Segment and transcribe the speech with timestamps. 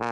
[0.00, 0.06] 大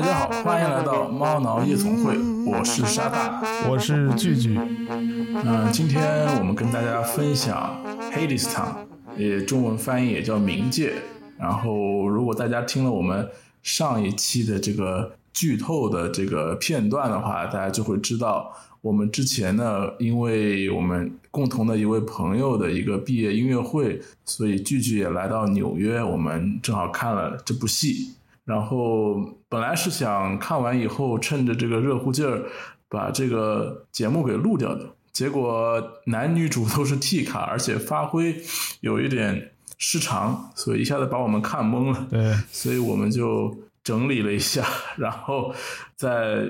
[0.00, 2.16] 家好，欢迎来到猫挠夜总会，
[2.46, 4.56] 我是沙大，我是聚聚。
[4.56, 8.68] 嗯，今天我们跟大家分享《Hades Town》，
[9.16, 10.92] 也中文翻译也叫冥界。
[11.36, 13.28] 然后，如果大家听了我们
[13.64, 28.14] 上一期的这个剧透的这个片段的话，大家就会知道，我们之前呢，因为我们共同的一位朋友的一个毕业音乐会，所以聚聚也来到纽约，我们正好看了这部戏。
[28.44, 29.16] 然后
[29.48, 32.44] 本来是想看完以后，趁着这个热乎劲儿，
[32.88, 34.94] 把这个节目给录掉的。
[35.12, 38.40] 结果男女主都是 T 卡，而且发挥
[38.80, 42.06] 有一点失常，所以一下子把我们看懵了。
[42.08, 44.64] 对，所以我们就整理了一下，
[44.96, 45.52] 然后
[45.96, 46.46] 再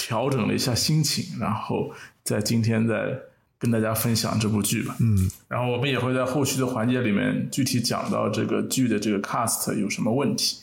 [0.00, 1.90] 调整了一下心情，然后
[2.24, 3.18] 在今天再
[3.58, 4.96] 跟大家分享这部剧吧。
[4.98, 10.60] 嗯，然后我们也会在后续的环节里面具体讲到这个剧的这个 cast 有什么问题。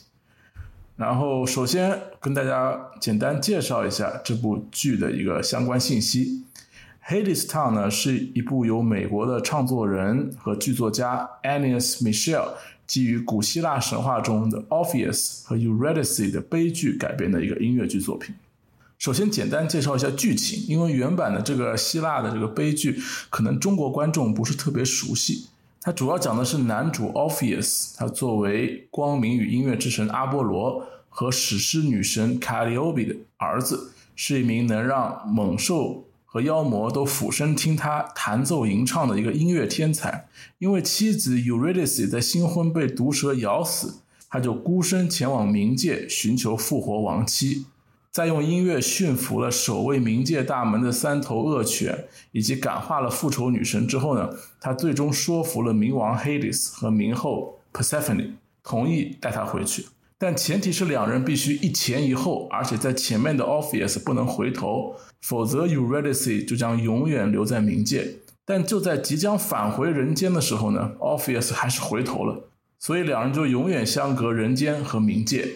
[0.96, 6.44] 然后，首先跟大家简单介绍一下这部剧的一个相关信息。
[7.08, 12.48] 《Hades Town》呢是一部由美国的创作人和剧作家 Annius Michel
[12.86, 18.34] 基于古希腊神话中的 Orpheus 和 Eurydice 的悲剧改编的一个音乐剧作品。
[18.98, 25.46] 首先，简单介绍一下剧情，因为原版的这个希腊的这个悲剧，可能中国观众不是特别熟悉。
[25.80, 40.26] 它主要讲的是男主 Orpheus，他作为光明与音乐之神阿波罗和史诗女神 Calliope 的儿子，是一名能让猛兽和妖魔都俯身听他弹奏吟唱的一个音乐天才。
[40.58, 47.66] 因为妻子 Eurydice 在新婚被毒蛇咬死，他就孤身前往冥界寻求复活亡妻。
[48.18, 54.28] 在用音乐驯服了守卫冥界大门的三头恶犬，以及感化了复仇女神之后呢，
[54.60, 58.32] 他最终说服了冥王 Hades 和冥后 Persephone，
[58.64, 59.86] 同意带他回去。
[60.18, 68.16] 但前提是两人必须一前一后，而且在前面的 Orpheus 不能回头，否则 Eurydice 就将永远留在冥界。
[68.44, 75.46] 但就在即将返回人间的时候呢，Orpheus 还是回头了，所以两人就永远相隔人间和冥界。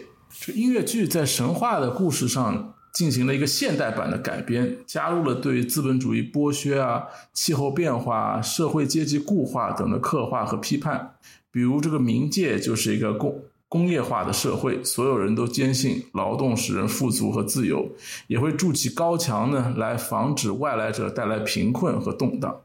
[0.41, 11.15] 这音乐剧在神话的故事上进行了一个现代版的改编，加入了对资本主义剥削啊、气候变化、社会阶级固化等的刻画和批判。
[11.51, 17.91] 比如，这个冥界就是一个工工业化的社会，所有人都坚信劳动使人富足和自由，
[18.27, 22.61] 也会筑起高墙呢，来防止外来者带来贫困和动荡。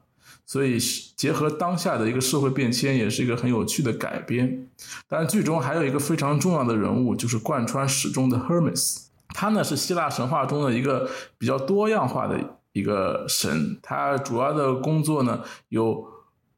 [0.47, 0.79] 所以，
[1.17, 4.65] 结合当下的一个社会变迁，也是一个很有趣的改编。
[5.09, 9.07] 当然，剧中还有一个非常重要的人物，就是贯穿始终的 Hermes。
[9.29, 12.39] 他呢是希腊神话中的一个比较多样化的
[12.71, 13.77] 一个神。
[13.83, 16.07] 他主要的工作呢有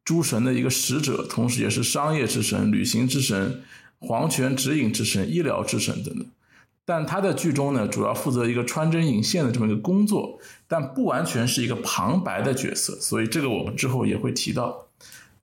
[0.06, 3.64] 诸神的一个使者，同时也是商业之神、旅行之神、
[3.98, 6.28] 皇权指引之神、医疗之神等等。
[6.90, 14.88] 但他在剧中呢，主要负责一个穿针引线的这么一个工作，但不完全是一个旁白的角色，所以这个我们之后也会提到。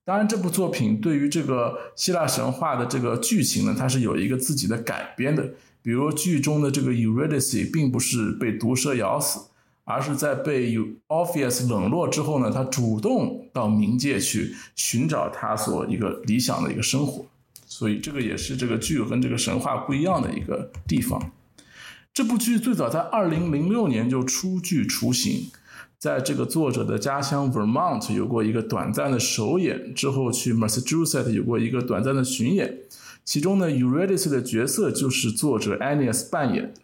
[0.04, 5.50] 当然，这部作品对于这个希腊神话的这个剧情呢，它是有一个自己的改编的。
[5.82, 9.38] 比如剧中的这个 Eurydice 并不是被毒蛇咬死，
[9.84, 17.24] 而是在被 Orpheus 冷落之后呢，他主动到冥界去寻找他所一个理想的一个生活。
[17.68, 21.20] 所以这个也是这个剧跟这个神话不一样的一个地方。
[22.16, 25.50] 这部剧最早在二零零六年就初具雏形，
[25.98, 32.78] 在这个作者的家乡 Vermont 有过一个短暂的首演，之后去 Massachusetts 有过一个短暂的巡演。
[33.22, 36.80] 其中呢，Eurydice 的角色就是作者 Anias 扮演的。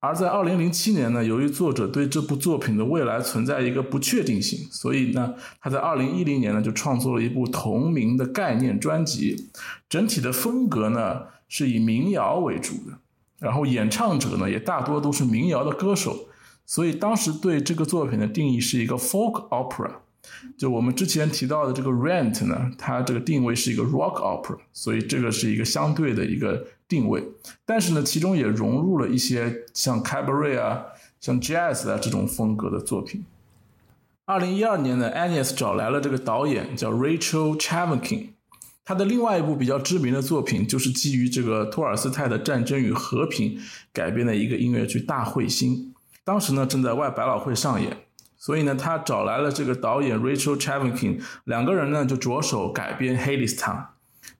[0.00, 9.50] 而在二零零七年呢，由于作者对这部作品的未来存在一个不确定性，所以呢，他在二零一零年呢就创作了一部同名的概念专辑。
[9.88, 12.98] 整体的风格呢是以民谣为主的。
[13.42, 16.28] 然后演唱者呢，也大多都是民谣的歌手，
[16.64, 19.90] 所以当时对这个作品的定义是一个 folk opera。
[20.56, 27.24] 就我们之前提到的这个 Rent 呢，它这个定位是一个 rock opera，所以这个是一个相对的一个定位。
[27.66, 30.84] 但是呢，其中也融入了一些像 cabaret 啊、
[31.20, 33.24] 像 jazz 啊这种风格的作品。
[34.24, 38.28] 二零一二年呢，Annius 找来了这个导演叫 Rachel Chavkin。
[38.84, 43.56] 他的另外一部比较知名的作品，就是基于这个托尔斯泰的《战争与和平》
[43.92, 45.74] 改编的一个音乐剧《大彗星》。
[46.24, 47.96] 当时呢，正在外百老汇上演，
[48.36, 53.76] 所以呢，他找来了这个导演 Rachel Chavkin，两个人呢就着手改编《Hades Town》，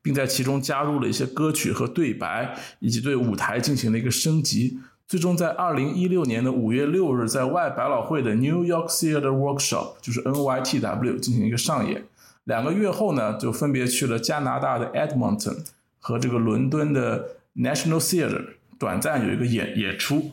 [0.03, 4.79] 并在其中加入了一些歌曲和对白，以及对舞台进行了一个升级。
[5.07, 12.05] 最终在二零一六年的五月六日，在外百老汇的 New York Theatre Workshop，就是 NYTW 进行一个上演。
[12.45, 15.65] 两个月后呢，就分别去了加拿大的 Edmonton
[16.01, 20.33] 和这个伦敦的 National Theatre，短暂有一个演演出。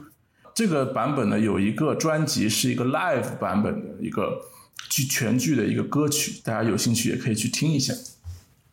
[0.56, 4.41] 这个版本呢，有一个专辑是一个 live 版本的一个
[4.89, 7.94] 剧全剧的一个歌曲，大家有兴趣也可以去听一下。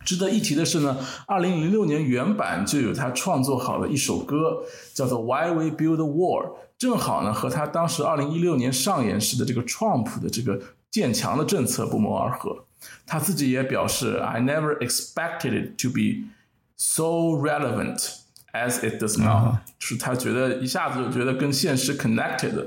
[0.04, 0.96] 值得一提的是呢，
[1.26, 4.62] 二零零六年原版就有他创作好的一首歌，
[4.94, 6.46] 叫做《Why We Build a Wall》，
[6.78, 10.60] 正好呢和他当时二零一六年上演时的这个 Trump 的这个
[10.90, 12.64] 建墙的政策不谋而合。
[13.06, 16.28] 他自己也表示，I never expected it to be
[16.76, 18.10] so relevant
[18.52, 22.66] as it does now，就是他觉得一下子就觉得跟现实 connected。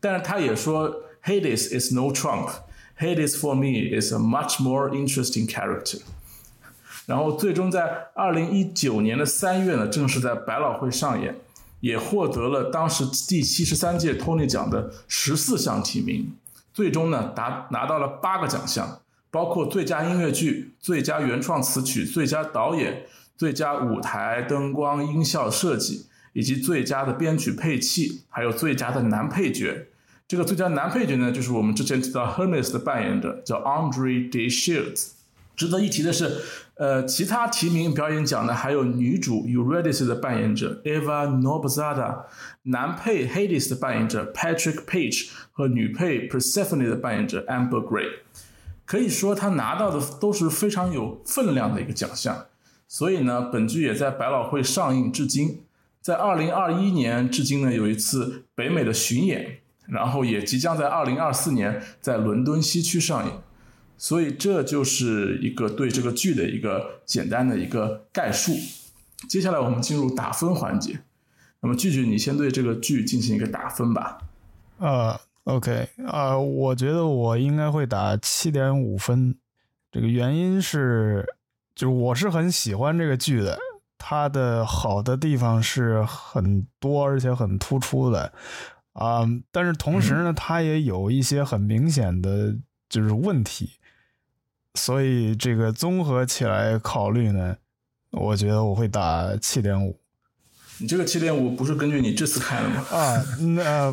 [0.00, 6.00] 但是他也说，Hades is no Trump，Hades for me is a much more interesting character。
[7.06, 11.36] 然后最终在二零一九年的三月呢，正式在百老汇上演，
[11.80, 16.34] 也获得了当时第七十三届托尼奖的十四项提名，
[16.74, 19.00] 最终呢达拿到了八个奖项。
[19.36, 23.02] 包括最佳音乐剧、最佳原创词曲、最佳导演、
[23.36, 29.88] 最佳舞台灯光音效设计，以及最佳的编曲配器，还有最佳的男配角。
[30.26, 35.08] 这个最佳男配角呢，就是我们之前提到 Hermes 的扮演者，叫 Andre d e Shields。
[35.54, 36.40] 值得一提的是，
[36.76, 42.22] 呃，其他提名表演奖呢还有女主 Eurydice 的扮演者 Eva Nobzada，
[42.62, 48.08] 男配 Hades 的扮演者 Patrick Page 和女配 Persephone 的扮演者 Amber Gray。
[48.86, 52.46] 可以说他拿到的都是非常有分量的一个奖项，
[52.86, 55.64] 所以呢，本剧也在百老汇上映至今，
[56.00, 63.32] 在二零二一年至今呢有一次北美的巡演，然后也即将在二零二四年在伦敦西区上映，
[63.98, 68.52] 所以这就是一个对这个剧的一个简单的一个概述。
[69.28, 71.00] 接下来我们进入打分环节，
[71.60, 74.18] 那么句句你先对这个剧进行一个打分吧。
[74.78, 75.20] 呃。
[75.46, 79.36] OK 啊，我觉得我应该会打七点五分。
[79.92, 81.24] 这个原因是，
[81.72, 83.56] 就是我是很喜欢这个剧的，
[83.96, 88.32] 它的好的地方是很多而且很突出的
[88.92, 89.24] 啊。
[89.52, 92.52] 但是同时呢，它也有一些很明显的
[92.88, 93.70] 就是问题，
[94.74, 97.56] 所以这个综合起来考虑呢，
[98.10, 99.96] 我觉得我会打七点五。
[100.78, 102.84] 你这个七点五不是根据你这次看的吗？
[102.90, 103.24] 啊，
[103.56, 103.92] 那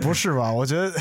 [0.00, 0.52] 不是吧？
[0.52, 0.92] 我觉得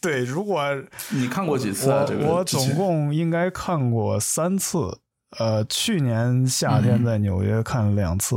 [0.00, 0.24] 对。
[0.24, 0.64] 如果
[1.10, 2.04] 你看过几次啊？
[2.06, 4.98] 这个我总共应该看过三次。
[5.38, 8.36] 呃，去年夏天在纽约看了两次。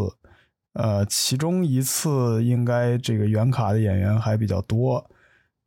[0.74, 5.10] 呃，其中一次应该这个原卡的演员还比较多。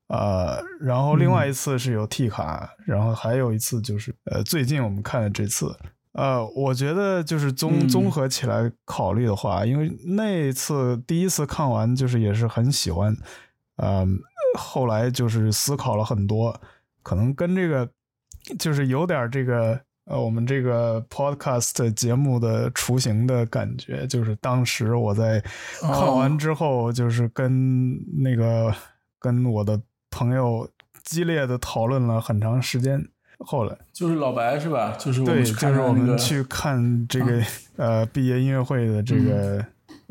[0.09, 5.77] 呃，然后另外一次是有 T 卡，然后还有一次就是呃最近我们看的这次。
[6.19, 13.17] 呃，我觉得就是综综合起来考虑的话，因为那次第一次看完就是也是很喜欢，
[13.77, 14.05] 呃，
[14.59, 16.61] 后来就是思考了很多，
[17.05, 17.89] 可能跟这个
[18.59, 25.41] 就是有点这个呃我们这个 podcast 节目的雏形的感觉，就是当时我在
[25.81, 28.75] 看完之后，就是跟那个
[29.21, 29.81] 跟我的
[30.11, 30.69] 朋友
[31.05, 33.09] 激烈的讨论了很长时间。
[33.39, 34.97] 后来就是老白是吧？
[34.99, 37.43] 就是对，就是我们去看这个
[37.77, 39.65] 呃毕业音乐会的这个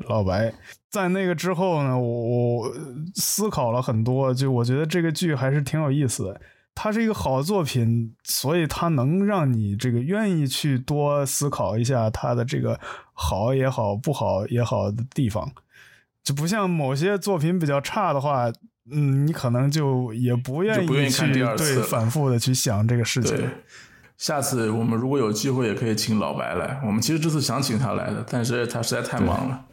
[0.07, 0.53] 老白，
[0.89, 2.74] 在那个之后呢，我我
[3.15, 6.41] 思考了很多，就我觉得这个剧还是挺有意思的。
[6.74, 12.80] 它是一个好作品，所以它能让你这个愿意去多思考一下它的这个
[13.13, 15.51] 好也好、不好也好的地方，
[16.23, 18.51] 就不像某些作品比较差的话。
[18.91, 23.49] 嗯，你可能就也不愿意去对反复的去想这个事情。
[24.17, 26.81] 下次我们如果有机会，也可以请老白来。
[26.85, 29.65] 我们其实这次想请他来的，但是他实在太忙了，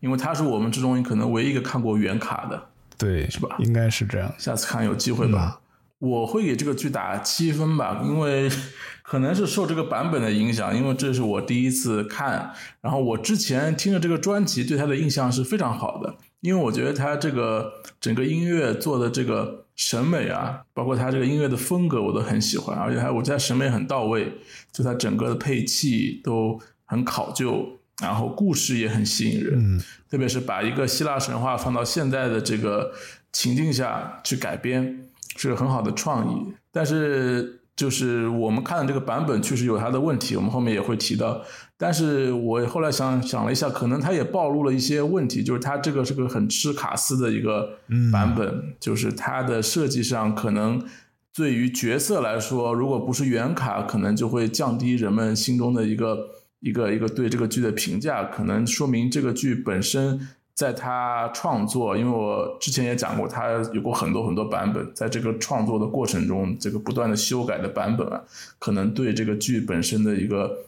[0.00, 3.56] 因为他是我们之中可能唯一一个看过原卡的，对，是吧？
[3.58, 4.32] 应该是这样。
[4.38, 5.60] 下次看有机会吧。
[5.98, 8.48] 我会给这个剧打七分吧，因为
[9.02, 16.14] 可能是受这个版本的影响，因为这是我第一次看，然后我之前听的这个专辑对他的印象是非常好的。
[16.40, 24.32] 因为我觉得他这个整个音乐做的这个审美啊，包括他这个音乐的风格，我都很喜欢，而且还我觉得审美很到位，
[24.72, 32.92] 就他整个的配器都很考究，然后故事也很吸引人，特别是把一个希腊神话放到现在的这个
[33.32, 37.57] 情境下去改编，是个很好的创意，但是。
[37.78, 41.40] 就是我们看的这个版本确实有它的问题，我们后面也会提到。
[41.76, 47.78] 但是我后来想想了一下，可能它也暴露了一些问题，就是它这个是个很吃卡斯的一个
[48.12, 50.84] 版本，就是它的设计上可能
[51.32, 60.18] 对于角色来说，如果不是原卡，可能就会降低人们心中的一个一个一个对这个剧的评价，可能说明这个剧本身
[60.58, 68.20] 在他创作，因为我之前也讲过，他有过很多很多版本，在这个创作的过程中，这个不断的修改的版本啊，
[68.58, 70.58] 可能对这个剧本身的一个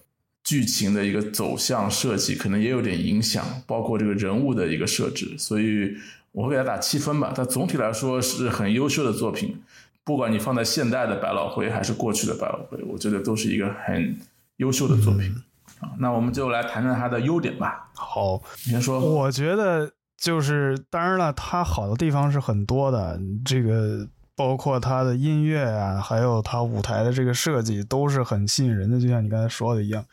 [0.45, 5.97] 剧情的一个走向设计，可能也有点影响，包括这个人物的一个设置，所以
[6.31, 7.33] 我会给他打七分吧。
[7.35, 9.61] 但总体来说是很优秀的作品，
[10.05, 14.17] 不管你放在现代的百老汇还是过去的百老汇，我觉得都是一个很
[14.59, 15.35] 优秀的作品。
[15.81, 17.91] 啊，那我们就来谈谈它的优点吧。
[17.95, 19.01] 好，你先说。
[19.01, 23.19] 我觉得就是，当然了，它好的地方是很多的。
[23.45, 24.07] 这个
[24.37, 29.01] 包括它的音乐啊，还有它舞台的这个设计，都是很吸引人的。
[29.01, 30.05] 就像你刚才说的一样。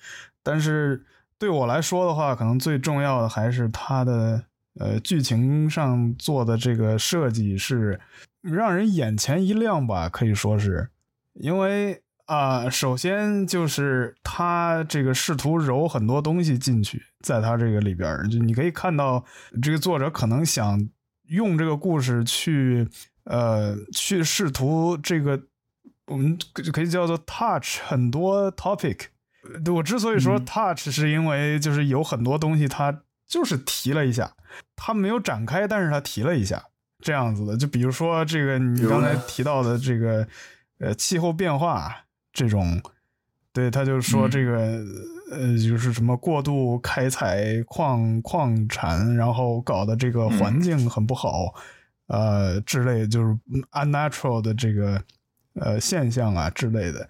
[0.41, 1.03] 但是
[1.37, 4.41] 对我来说的话，可能最重要的还是它的
[4.79, 7.99] 呃剧情上做的这个设计是
[8.41, 10.89] 让人眼前一亮吧，可以说是，
[11.33, 12.01] 因为。
[12.27, 19.23] 啊，首先就是他这个试图揉很多东西进去，在他这个里边就你可以看到
[19.61, 20.89] 这个作者可能想
[21.29, 22.85] 用这个故事去，
[23.23, 25.41] 呃，去试图这个
[26.07, 26.37] 我们
[26.73, 29.05] 可以叫做 touch 很多 topic。
[29.73, 34.33] 我之所以说 touch，是因为就是有很多东西他就是提了一下，
[34.75, 36.61] 他没有展开，但是他提了一下
[36.99, 37.55] 这样子的。
[37.55, 40.27] 就比如说这个你刚才提到的这个
[40.79, 42.03] 呃气候变化。
[42.37, 42.79] 这种，
[43.51, 44.79] 对，他就说这个，
[45.31, 51.55] 呃，就是什么过度开采矿矿产，然后搞的这个环境很不好，
[52.05, 53.35] 呃，之类，就是
[53.71, 55.01] unnatural 的这个
[55.55, 57.09] 呃现象啊之类的，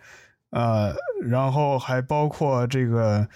[0.51, 3.27] 呃，然后还包括这个，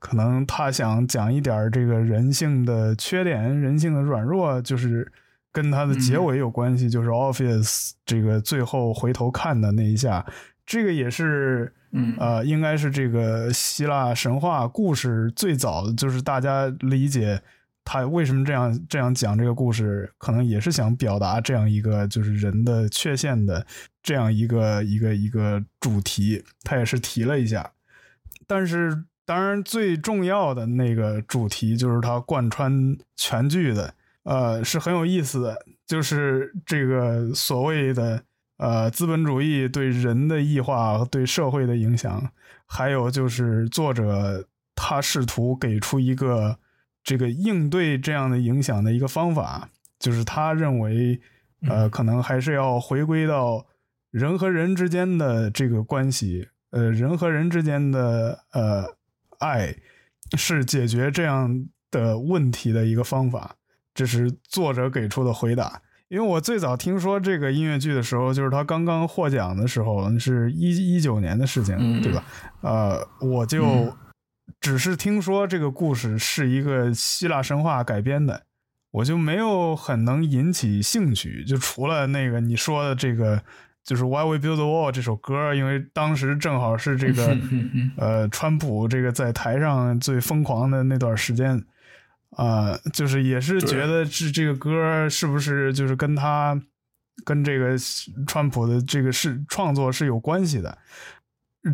[0.00, 5.12] 可能他想讲一点这个人性的缺点、人性的软弱，就是
[5.52, 10.26] 跟他的结尾有关系，就是 office 这个最后回头看的那一下。
[10.66, 11.72] 这个也是，
[12.18, 17.40] 呃，应该是这个希腊神话故事最早的，就是大家理解
[17.84, 23.64] 他为什么这样这样讲这个故事，可能也是想表达这样一个就是人的缺陷的
[24.02, 27.70] 这样一个一个一个主题，他也是提了一下。
[28.48, 33.94] 但是，当然最重要的那个主题就是它贯穿全剧的，
[34.24, 38.24] 呃，是很有意思的，就是这个所谓的。
[38.58, 42.30] 呃，资本主义对人的异化、对社会的影响，
[42.64, 46.58] 还有就是作者他试图给出一个
[47.04, 51.20] 这个应对这样的影响的一个方法，就是他认为，
[51.68, 53.66] 呃，可能还是要回归到
[54.10, 58.96] 人和人之间的这个关系，呃，人和人之间的呃
[59.38, 59.76] 爱
[60.36, 63.56] 是解决这样的问题的一个方法，
[63.94, 65.82] 这是作者给出的回答。
[66.08, 72.24] 因为我最早听说这个音乐剧的时候，就是他刚刚获奖的时候，是一一九年的事情，对吧？
[72.60, 73.92] 呃，我就
[74.60, 78.42] 只是听说这个故事是一个希腊神话改编的，
[78.92, 81.44] 我就没有很能引起兴趣。
[81.44, 83.42] 就除了那个你说的这个，
[83.82, 87.36] 就是《Why We Build the Wall》这首歌，因为当时正好是这个
[87.98, 91.64] 呃，川普这个在台上最疯狂的那段时间。
[92.36, 96.60] 啊，就是也是觉得这这个歌是不是就是跟他
[97.24, 97.74] 跟这个
[98.26, 100.76] 川普的这个是创作是有关系的？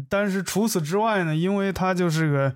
[0.09, 2.55] 但是除此之外呢，因为他就是个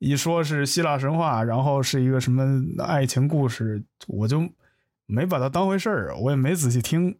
[0.00, 2.44] 一说是希腊神话，然后是一个什么
[2.84, 4.50] 爱情故事，我就
[5.06, 7.16] 没把它当回事儿，我也没仔细听，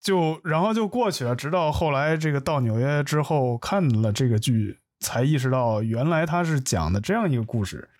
[0.00, 1.34] 就然后就过去了。
[1.34, 7.90] 直到后来这个到纽约之后看了这个剧，才意识到原来他是讲的这样一个故事。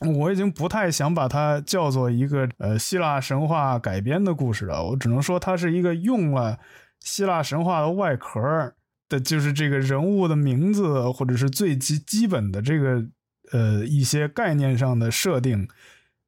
[0.00, 6.58] 我已经不太想把它叫做一个呃希腊神话改编的故事了，我只能说它是一个用了
[7.00, 8.74] 希腊神话的外壳
[9.08, 13.06] 的，就是这个人物的名字或者是最基基本的这个
[13.52, 15.66] 呃一些概念上的设定，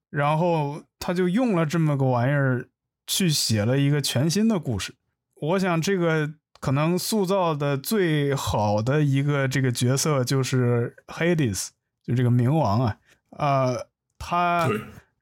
[0.09, 2.69] 然后他就用了这么个玩意儿
[3.07, 4.95] 去写了一个全新的故事。
[5.41, 11.69] 我想这个可能塑造的最好的一个这个角色就是 Hades，
[12.03, 12.97] 就这个冥王啊。
[13.31, 13.87] 呃，
[14.19, 14.69] 他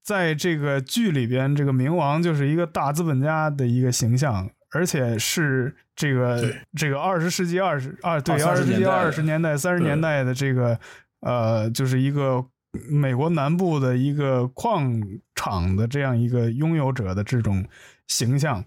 [0.03, 10.79] 在这个剧里边，这个冥王就是一个大资本家的一个形象，而且是这个这个二十世纪二十二对二十世纪二十年代三十年代的这个
[11.21, 12.47] 呃，就是一个
[12.89, 15.03] 美国南部的一个矿
[15.35, 17.67] 场的这样一个拥有者的这种
[18.07, 18.65] 形象，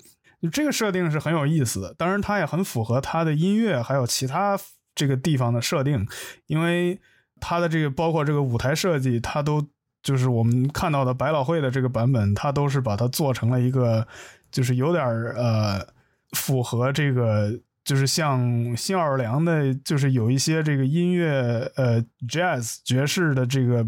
[0.51, 1.93] 这个设定是很有意思的。
[1.98, 4.60] 当然，它也很符合他的音乐还有其他
[4.93, 6.05] 这个地方的设定，
[6.48, 7.00] 因为。
[7.39, 9.65] 它的这个包括这个舞台设计，它都
[10.01, 14.08] 就是我们看到的百老汇的这个版本，它都是把它做成了一个，
[14.51, 15.05] 就是有点
[15.36, 15.86] 呃
[16.31, 23.86] 符合这个，就是像新奥尔良的，就是有一些这个音乐呃 jazz 爵士的这个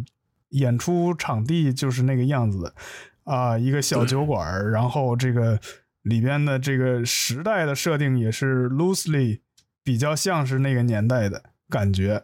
[0.50, 2.74] 演出场地就是那个样子的，
[3.24, 5.60] 啊，一个小酒馆，然后这个
[6.02, 9.40] 里边的这个时代的设定也是 loosely
[9.84, 12.24] 比较像是那个年代的感觉，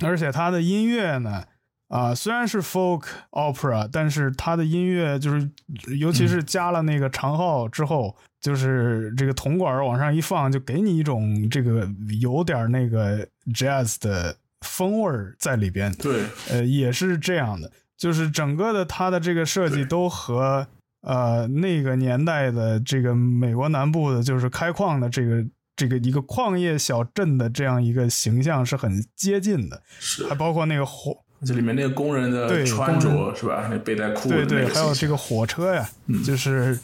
[0.00, 1.44] 而且它的音乐呢。
[1.88, 5.48] 啊，虽然是 folk opera，但是它的音乐就是，
[5.96, 11.88] 尤其是加了那个长号之后，就是这个铜管往上一放，就给你一种这个
[12.20, 15.92] 有点那个 jazz 的风味在里边。
[15.96, 20.66] 对，呃，也是这样的，就是整个的它的这个设计都和
[21.02, 25.44] 呃那个年代的这个美国南部的，就是开矿的这个
[25.76, 31.16] 这个一个矿业小镇的这样一个形象是很接近的，是，还包括那个火。
[31.46, 33.68] 这里面那个工人的穿着是吧？
[33.70, 35.86] 那背带裤，对对，还有这个火车呀，
[36.24, 36.78] 就是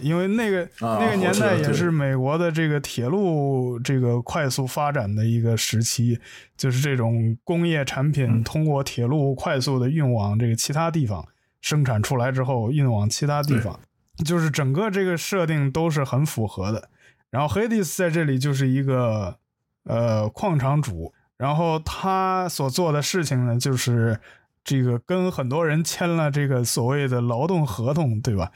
[0.00, 6.18] 因为那个那个年代也是美国的这个铁路这个快速发展的一个时期，
[6.56, 11.28] 就是这种工业产品通过铁路快速的运往这个其他地方
[11.60, 13.78] 生产出来之后运往其他地方，
[14.24, 16.88] 就是整个这个设定都是很符合的。
[17.30, 19.38] 然后黑蒂斯在这里就是一个
[19.84, 21.12] 呃矿场主。
[21.36, 24.18] 然后他所做的事情呢，就是
[24.64, 28.50] 这个跟很多人签了这个所谓的劳动合同，对吧？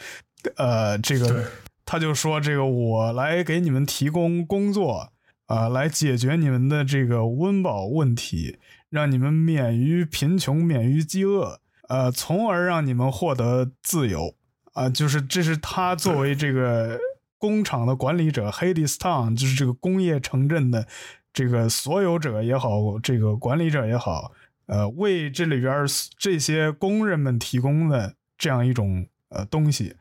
[0.57, 1.45] 呃，这个
[1.85, 5.13] 他就说这个我来给你们提供工作
[5.47, 8.59] 啊，来解决你们的这个温饱问题，
[8.91, 14.35] 让你们免于贫穷，免于饥饿，呃，从而让你们获得自由
[14.73, 14.89] 啊。
[14.89, 16.99] 就是这是他作为这个
[17.43, 20.87] 工厂的管理者，Hades Town，就是这个工业城镇的。
[21.33, 24.31] 这个所有者也好，这个管理者也好，
[24.67, 25.85] 呃，为这里边
[26.17, 29.97] 这些工人们提供的这样一种呃东西。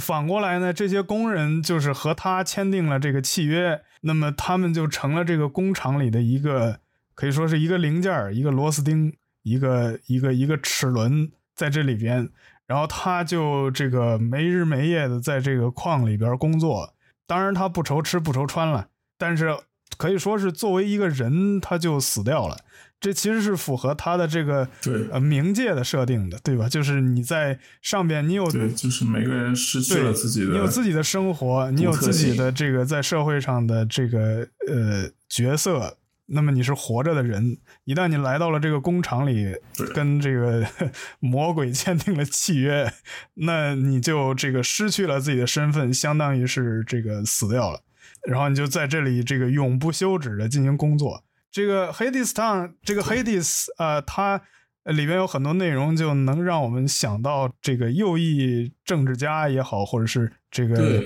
[0.00, 6.80] 反过来呢，这些工人就是和他签订了这个契约，那么他们就成了这个工厂里的一个，
[7.14, 12.30] 可以说是一个零件一个螺丝钉，一个一个一个齿轮在这里边。
[12.72, 16.94] 然后他就这个没日没夜的在这个矿里边工作，
[17.26, 18.86] 当然他不愁吃不愁穿了，
[19.18, 19.56] 但是。
[19.98, 22.56] 可以说是作为一个人，他就死掉了。
[22.98, 24.66] 这其实是符合他的这个
[25.12, 26.66] 呃冥界的设定的，对吧？
[26.66, 35.98] 就是你在上边，你有对，就是每个人失去了自己的，你有自己的生活，你有自己的这个在社会上的这个呃角色。
[36.26, 39.54] 那么你是活着的人，一旦你来到了这个工厂里，
[39.94, 40.66] 跟这个
[41.20, 42.92] 魔鬼签订了契约，
[43.34, 47.80] 那你就这个失去了自己的身份，相当于是这个死掉了。
[48.26, 51.24] 然后你就在这里这个永不休止的进行工作。
[51.50, 54.40] 这个 Hades Town，这个 Hades，呃，它
[54.84, 61.04] 里边有很多内容，就能让我们想到这个右翼政治家也好，或者是这个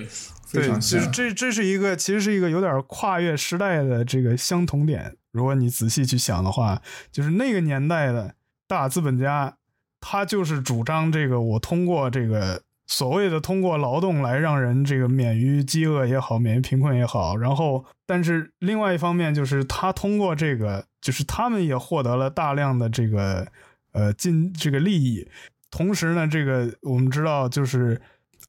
[0.57, 5.15] 对，对，就是这这是一个其实是一个有点跨越时代的这个相同点。
[5.31, 8.35] 如果你仔细去想的话，就是那个年代的
[8.67, 9.57] 大资本家，
[9.99, 12.61] 他就是主张这个我通过这个。
[12.89, 23.45] 所谓的通过劳动来让人这个免于饥饿也好，免于贫困也好，然后，但是另外一方面就是他通过这个，就是他们也获得了大量的这个
[23.91, 25.27] 呃进这个利益，
[25.69, 27.99] 同时呢，这个我们知道就是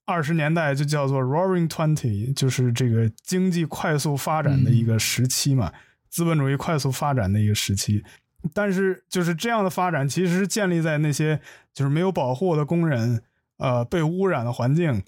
[0.04, 5.72] 二十年代就叫做 Roaring Twenty，就是这个经济快速发展的一个时期嘛，
[6.08, 8.04] 资本主义快速发展的一个时期，
[8.52, 11.40] 但是就是这样的发展其实是建立在那些
[11.72, 13.22] 就是没有保护的工人。
[13.60, 15.02] 呃，被污染的环境，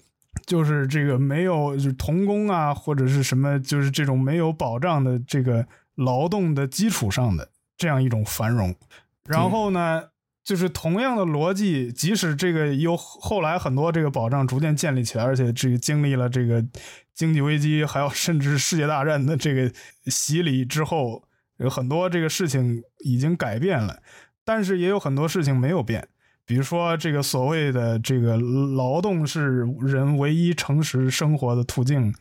[0.45, 5.65] 就是这个没有，就是童工啊，或者是什么，就是这种没有保障的这个
[5.95, 8.75] 劳动的基础上的这样一种繁荣。
[9.23, 10.03] 然后呢，
[10.43, 16.65] 就是同样的逻辑，即使这个有后来很多这个保障逐渐建立起来，而且这个经历了这个
[17.13, 19.71] 经济危机，还有甚至世界大战的这个
[20.07, 21.23] 洗礼之后，
[21.57, 24.01] 有很多这个事情已经改变了，
[24.43, 26.07] 但是也有很多事情没有变。
[26.43, 32.13] 比如说，这个所谓的这个劳动是人唯一诚实生活的途径，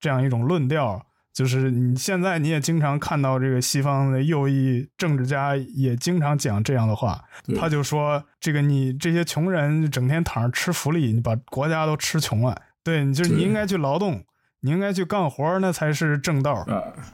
[0.00, 1.05] 这样一种论调，
[1.36, 7.22] 就是你现在你也经常看到这个西方的右翼政治家也经常讲这样的话，
[7.58, 14.24] 他就说这个你这些穷人整天躺着吃福利，你把国家都吃穷了，对，你就是你应该去劳动，
[14.60, 16.66] 你应该去干活，那才是正道，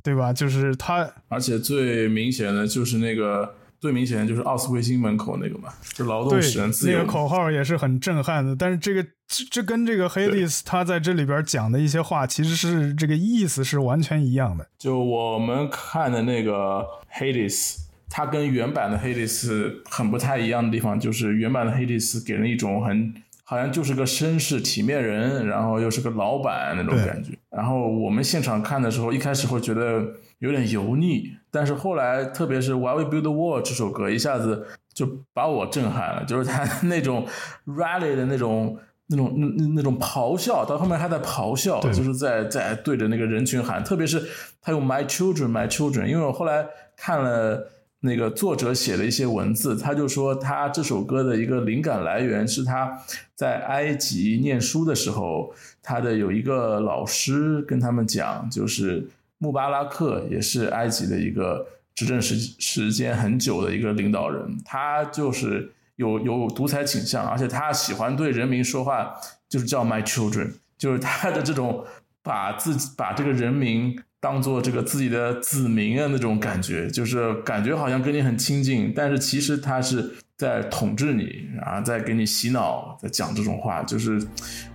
[0.04, 0.32] 对吧？
[0.32, 3.56] 就是他，而且最明显的就是那个。
[3.82, 6.96] 最明显的就是奥斯维辛门口那个嘛，就劳动使人自由。
[6.96, 8.54] 那个口号也是很震撼的。
[8.54, 14.64] 但是这个这这跟这个黑蒂斯他在这里边讲的一些话，其实是这个意思是完全一样的。
[14.78, 27.32] 就我们看的那个黑蒂斯，他跟原版的黑蒂斯很不太一样的地方，就是原版的黑蒂斯给人一种很好像就是个绅士体面人，然后又是个老板那种感觉。
[27.50, 30.06] 然后我们现场看的时候，一开始会觉得
[30.38, 31.32] 有点油腻。
[31.52, 36.24] 但是后来，特别是《Why We Build the Wall》这首歌，一下子就把我震撼了。
[36.24, 37.26] 就是他 那种
[37.66, 44.26] rally 的那种那种那那那种咆哮，到后面他在咆哮，就是在在对着那个人群喊，特别是
[44.62, 52.98] 他用 “my children, my children”，因为我后来看了那个作者写的一些文字，他就说他这首歌的一个灵感来源是他
[53.34, 59.06] 在埃及念书的时候，他的有一个老师跟他们讲，就是
[59.42, 69.12] 穆巴拉克也是埃及的一个执政时时间很久的一个领导人，他就是有有独裁倾向，而且他喜欢对人民说话，
[69.48, 71.84] 就是叫 my children，就是他的这种
[72.22, 84.24] 把自己把这个人民当做这个自己的子民啊那种感觉，就是感觉好像跟你很亲近，但是其实他是在统治你，然后在给你洗脑，在讲这种话，就是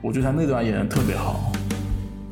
[0.01, 1.53] 我觉得他那段演的特别好。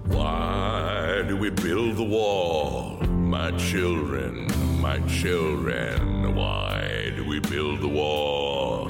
[0.09, 0.84] Why
[1.27, 2.99] do we build the wall?
[3.09, 4.47] My children,
[4.79, 8.87] my children, why do we build the wall?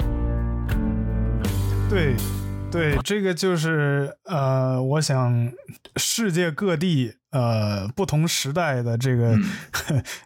[1.88, 2.14] 对，
[2.70, 5.50] 对，这个就是呃，我想
[5.96, 9.38] 世界各地呃不同时代的这个、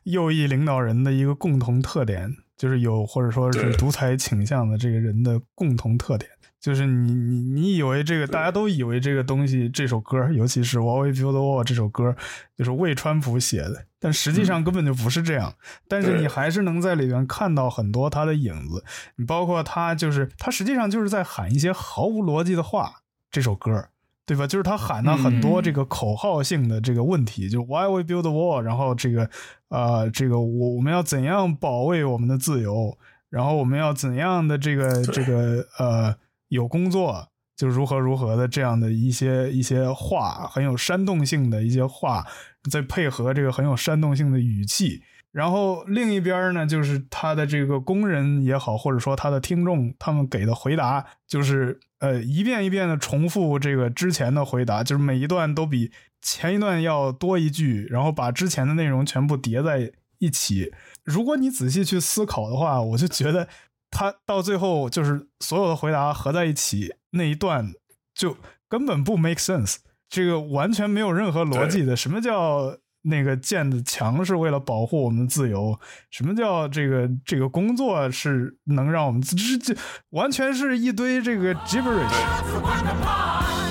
[0.03, 6.29] 右翼领导人的一个共同特点，就是有或者说是独裁倾向的这个人的共同特点。
[6.61, 12.15] 就是你你你以为这个大家都以为这个东西这首歌，尤其是《Why We Build the Wall》这首歌，
[12.57, 15.55] 就是为川普写的，但实际上根本就不是这样。
[15.89, 18.85] 但是你还是能在里面看到很多他的影子。
[19.17, 22.93] 你包括他就是他实际上就是在喊一些毫无逻辑的话。
[23.33, 23.87] 这首歌，
[24.27, 24.45] 对吧？
[24.45, 29.31] 就是他喊了很多嗯这个口号性的这个问题，就 Why we build the wall，然后这个
[29.69, 36.13] 呃，这个我我们要怎样保卫我们的自由，然后我们要怎样的这个这个呃
[36.51, 37.27] 有工作。
[37.57, 42.27] 就如何如何的这样的一些一些话，很有煽动性的一些话，
[42.71, 60.73] 再配合这个很有煽动性的语气，然后另一边呢，就是他的这个工人也好，或者说他的听众，他们给的回答就是呃一遍一遍的重复这个之前的回答，就是每一段都比前一段要多一句，然后把之前的内容全部叠在一起。
[61.05, 63.49] 如果你仔细去思考的话，我就觉得
[63.91, 67.73] 他到最后就是所有的回答合在一起那一段
[68.15, 68.37] 就
[68.69, 71.97] 根本不 make sense，这个完全没有任何逻辑的。
[71.97, 75.79] 什么叫那个建的墙是为了保护我们的自由？
[76.11, 79.75] 什么叫这个这个工作是能让我们这这
[80.11, 83.70] 完全是一堆这个 gibberish。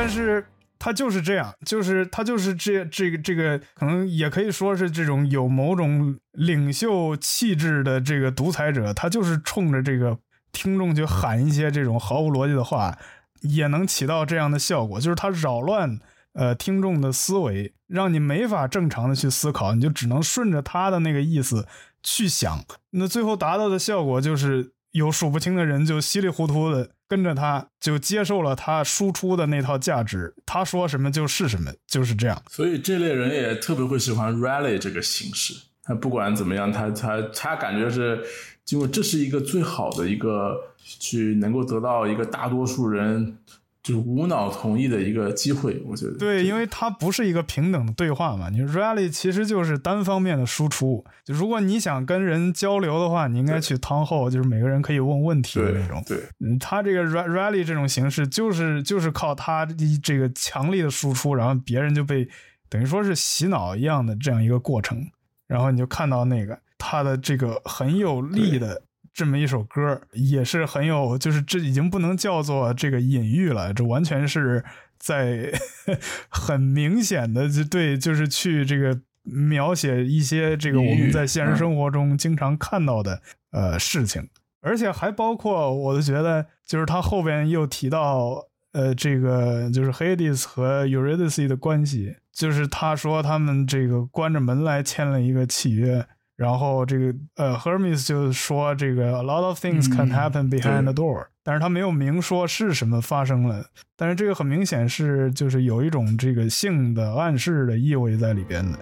[0.00, 0.42] 但是
[0.78, 10.16] 他就是这样，就是他就是这这个这个，可能也可以说是这种有某种领袖气质的这个独裁者，他就是冲着这个
[10.52, 12.96] 听众去喊一些这种毫无逻辑的话，
[13.42, 15.98] 也能起到这样的效果，就是他扰乱
[16.32, 21.68] 呃听众的思维，让你没法正常的去思考，你就只能顺着他的那个意思
[22.02, 32.40] 去想，那最后达到的效果就是有数不清的人就稀里糊涂的跟着他，就接受了他输出的那套价值，他说什么就是什么，就是这样。
[32.48, 35.52] 所以这类人也特别会喜欢 rally 这个形式。
[35.82, 38.22] 他不管怎么样，他他他感觉是，
[38.68, 43.38] 因为这是一个最好的一个去能够得到一个大多数人
[43.82, 45.82] 就无脑同意的一个机会。
[45.86, 51.04] 我觉得对，因为它不是一个平等的对话嘛，你 rally 其实就是单方面的输出。
[51.24, 56.02] 就如果你想跟人交流的话，你应该去 town hall，就是每个人可以问问题的那种。
[56.06, 59.66] 对嗯，他这个 ra- rally 这种形式，就是就是靠他
[60.02, 62.28] 这个强力的输出，然后别人就被
[62.68, 65.10] 等于说是洗脑一样的这样一个过程，
[65.46, 68.82] 然后你就看到那个他的这个很有力的
[69.20, 74.64] 这么一首歌，也是很有， 就是这已经不能叫做这个隐喻了，这完全是
[74.98, 75.52] 在
[76.30, 84.26] 很明显的就对，就是去这个描写一些这个我们在现实生活中经常看到的呃事情。
[84.62, 96.06] 而且还包括，我就觉得，就是他后边又提到，呃，这个就是 Hades 和 Eurydice 的关系，就是他说他们这个关着门来签了一个契约，
[96.39, 108.77] 然后这个呃 Hermes 就说这个 a lot of things can 嗯 happen behind the 对 door，、但是他没有明说是什么发生了，但是这个很明显是就是有一种这个性的暗示的意味在里边的。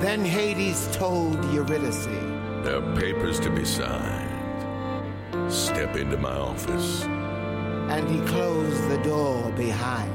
[0.00, 2.06] Then Hades told Eurydice,
[2.64, 4.28] There are papers to be signed.
[5.48, 7.04] Step into my office.
[7.90, 10.10] and he closed the door behind.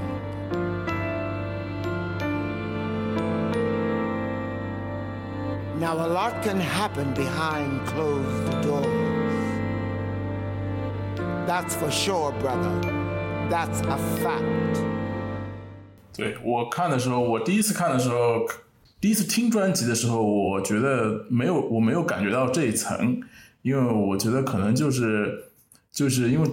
[5.79, 8.85] Now, a lot can happen behind closed doors.
[11.45, 12.79] That's for sure, brother.
[13.49, 14.79] That's a fact.
[16.15, 18.45] 对我看的时候，我第一次看的时候，
[19.01, 23.19] 第一次听专辑的时候，我觉得没有，我没有感觉到这一层，
[23.63, 25.46] 因为我觉得可能就是
[25.90, 26.48] 就是因为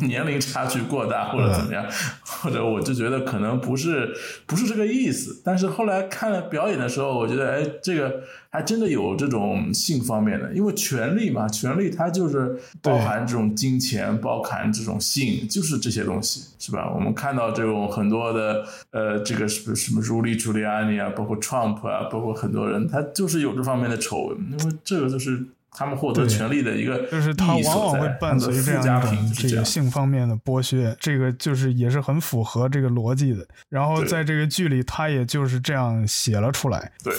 [0.00, 1.84] 年龄差距过大，或者怎么样，
[2.24, 4.12] 或者我就觉得可能不是
[4.46, 5.40] 不是这个意思。
[5.44, 16.90] 但是后来看了表演的时候，我觉得哎，这个还真的有这种性方面的，因为权力嘛，权力它就是包含这种金钱，包含这种性，就是这些东西，是吧？
[16.92, 25.44] 我们看到这种很多的呃，这个什么什么如利朱利安尼啊，包括 Trump 啊，包括很多人，他就是有这方面的丑闻，因为这个就是。
[25.78, 29.64] 他们获得权利的一个就是它意义所在往往会伴随这样的这个。
[29.64, 33.46] 性方面的剥削，这个就是也是很符合这个逻辑的。
[33.68, 36.90] 然后在这个剧里，他也就是这样写了出来。
[37.04, 37.14] 对，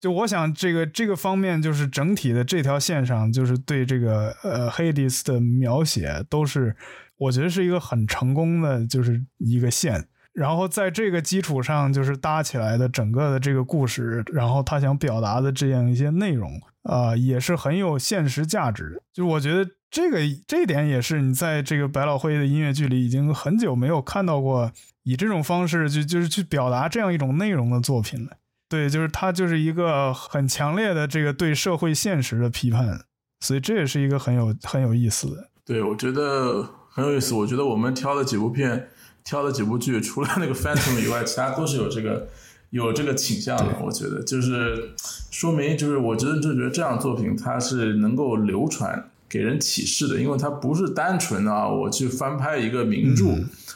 [0.00, 6.76] 就我想，这个这个方面就是整体的这条线上，就是对这个呃 Hades 的描写，都是
[7.16, 10.06] 我觉得是一个很成功的，就是一个线。
[10.32, 19.02] 然后在这个基础上，就是搭起来的整个的这个故事，然后他想表达的这样一些内容，啊、也是很有现实价值。
[19.12, 24.70] 就我觉得这个这一点也是你在这个百老汇的音乐剧里已经很久没有看到过
[25.02, 28.32] 以这种方式去就是去表达这样一种内容的作品了。
[28.68, 33.04] 对，就是它就是一个很强烈的这个对社会现实的批判，
[33.40, 35.50] 所以这也是一个很有很有意思的。
[35.64, 37.34] 对，我觉得很有意思。
[37.34, 38.88] 我觉得我们挑的几部片，
[39.22, 42.28] 挑的几部剧，除了那个《Phantom》以外，其他都是有这个
[42.74, 43.78] 有这个倾向的。
[43.80, 44.90] 我觉得就是
[45.30, 49.10] 说明，就是我觉得就觉得这样作品它是能够流传。
[49.28, 53.24] 给人启示的，因为它不是单纯的啊，我去翻拍一个名著，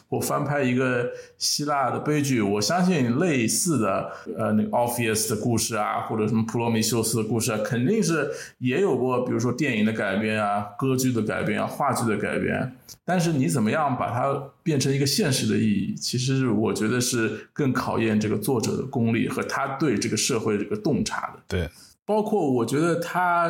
[0.09, 2.41] 或翻拍一个希腊的悲剧。
[2.41, 12.77] 我相信类似的，呃，那个 Orpheus 的故事啊，或者什么普罗米修斯的故事啊，肯定是也有过，比如说电影的改编啊、歌剧的改编啊、话剧的改编。
[13.05, 21.43] 但是你怎么样把它变成一个现实的意义，其实我觉得是更考验这个作者的功力和他对这个社会这个洞察的。
[21.49, 21.71] 对，
[22.05, 23.49] 包括我觉得他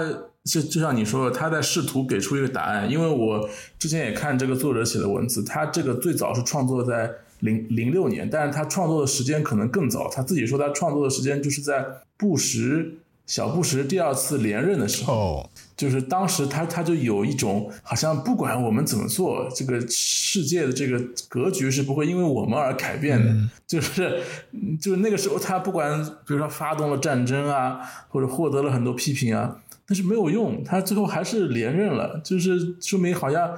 [0.49, 2.91] 就就像你说的，他在试图给出一个答案。
[2.91, 10.09] 因为我之前也看这个作者写的文字，他这个最早是创作在零零六年，但是他创作的时间可能更早。
[10.09, 11.85] 他自己说他创作的时间就是在
[12.17, 12.95] 布什
[13.27, 15.13] 小布什第二次连任的时候。
[15.13, 23.33] 哦，就是当时他他就有一种好像不管我们怎么做，这个世界的这个格局是不会因为我们而改变的。
[23.69, 33.51] 就是嗯就是那个时候他不管比如说发动了战争啊，或者获得了很多批评啊，但是没有用，他最后还是连任了，就是说明好像。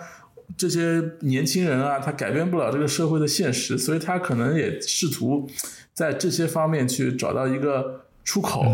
[0.57, 5.49] 这些年轻人啊，他改变不了这个社会的现实，所以他可能也试图
[5.95, 8.67] 在这些方面去找到一个出口。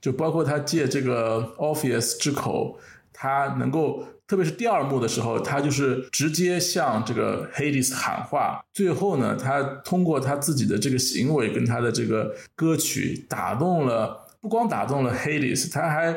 [0.00, 2.78] 就包括他借这个 Orpheus 之口，
[3.12, 8.64] 他能够，特别是第二幕的时候，他就是直接向这个 Hades 喊话。
[8.72, 16.16] 最后呢，他通过他自己的这个行为跟他的这个歌曲，打动了不光打动了 Hades，他还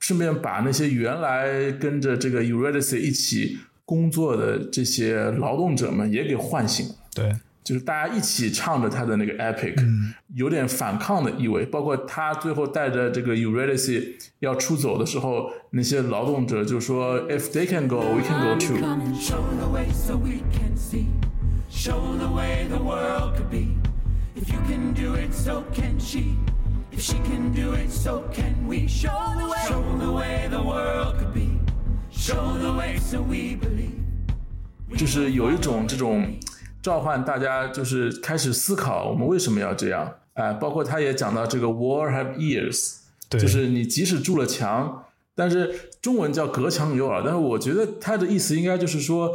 [0.00, 6.94] 顺便把那些原来跟着这个 Eurydice 一起工作的这些劳动者们也给唤醒了。
[7.14, 7.32] 对，
[7.62, 9.74] 就是大家一起唱着他的那个 epic，、
[10.34, 11.66] 有点反抗的意味。
[11.66, 18.78] 包括他最后带着这个 Eurydice 要出走的时候，那些劳动者就说：“If they can go, we can go too。
[18.80, 21.06] Come and show the way so we can see.
[21.70, 23.76] Show the way the world could be.
[24.36, 26.36] If you can do it, so can she.
[26.92, 28.88] If she can do it, so can we.
[28.88, 29.58] Show the way.
[29.66, 31.58] Show the way the world could be.
[32.10, 34.00] Show the way so we believe.
[34.98, 36.34] ”就是有一种这种
[36.82, 40.12] 召唤大家，就是开始思考我们为什么要这样。
[40.34, 42.96] 哎、包括他也讲到这个 “war have ears”，
[43.28, 49.30] 对就是你即使筑了墙，但是中文叫隔墙有耳，但是我觉得他的意思应该就是说，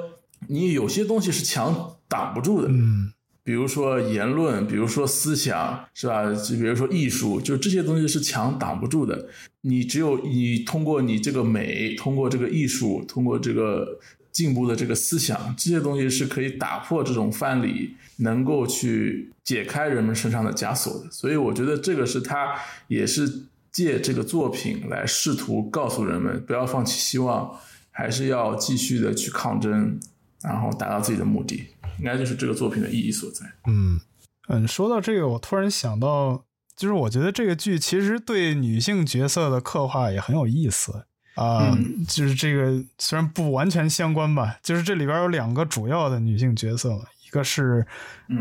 [0.47, 3.13] 你有些东西是墙挡不住的，嗯，
[3.45, 6.33] 比如说言论，比如说思想，是吧？
[6.33, 9.27] 就比如说艺术，就这些东西是墙挡不住的。
[9.61, 13.99] 你只有你通过你这个美，通过这个艺术，通过这个
[14.31, 21.11] 进步的这个思想，这些东西是可以打破这种藩篱，能够去解开人们身上的枷锁的。
[21.11, 22.55] 所以我觉得这个是他
[22.87, 27.55] 也是借这个作品来试图告诉人们，不要放弃希望，
[27.91, 29.99] 还是要继续的去抗争，
[30.41, 31.65] 然后达到自己的目的。
[31.99, 33.45] 应该就是这个作品的意义所在。
[33.67, 33.99] 嗯
[34.47, 41.05] 嗯，说到这个，我突然想到，就是我觉得这个剧其实对女性角色的刻画也很有意思
[41.35, 41.77] 啊、
[42.07, 47.85] 就是这个虽然不完全相关吧，就是这里边有两个主要的女性角色嘛，一个是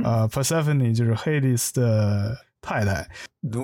[0.04, 3.10] 呃 Persephone，就是 Hades 的太太。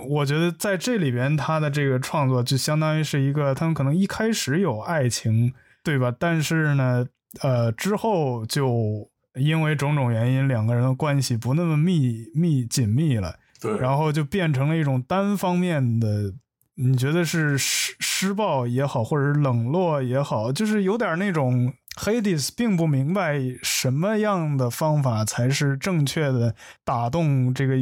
[0.08, 6.12] 我觉得在这里边，她的这个创作就相当于是一个，他们可能一开始有爱情，对吧？
[6.18, 7.06] 但是呢，
[7.40, 13.36] 呃，之后就因为种种原因，两个人的关系不那么密密紧密了。
[13.60, 16.32] 对，然后就变成了一种单方面的，
[16.76, 27.74] 你觉得是施施暴也好，或者是冷落也好，就是有点那种 Hades 并不明白什么样的方法才是正确的打动这个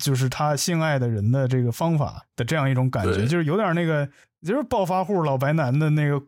[0.00, 4.08] 就是他性爱的人的这个方法的这样一种感觉，就是有点那个
[4.46, 6.20] 就是暴发户老白男的那个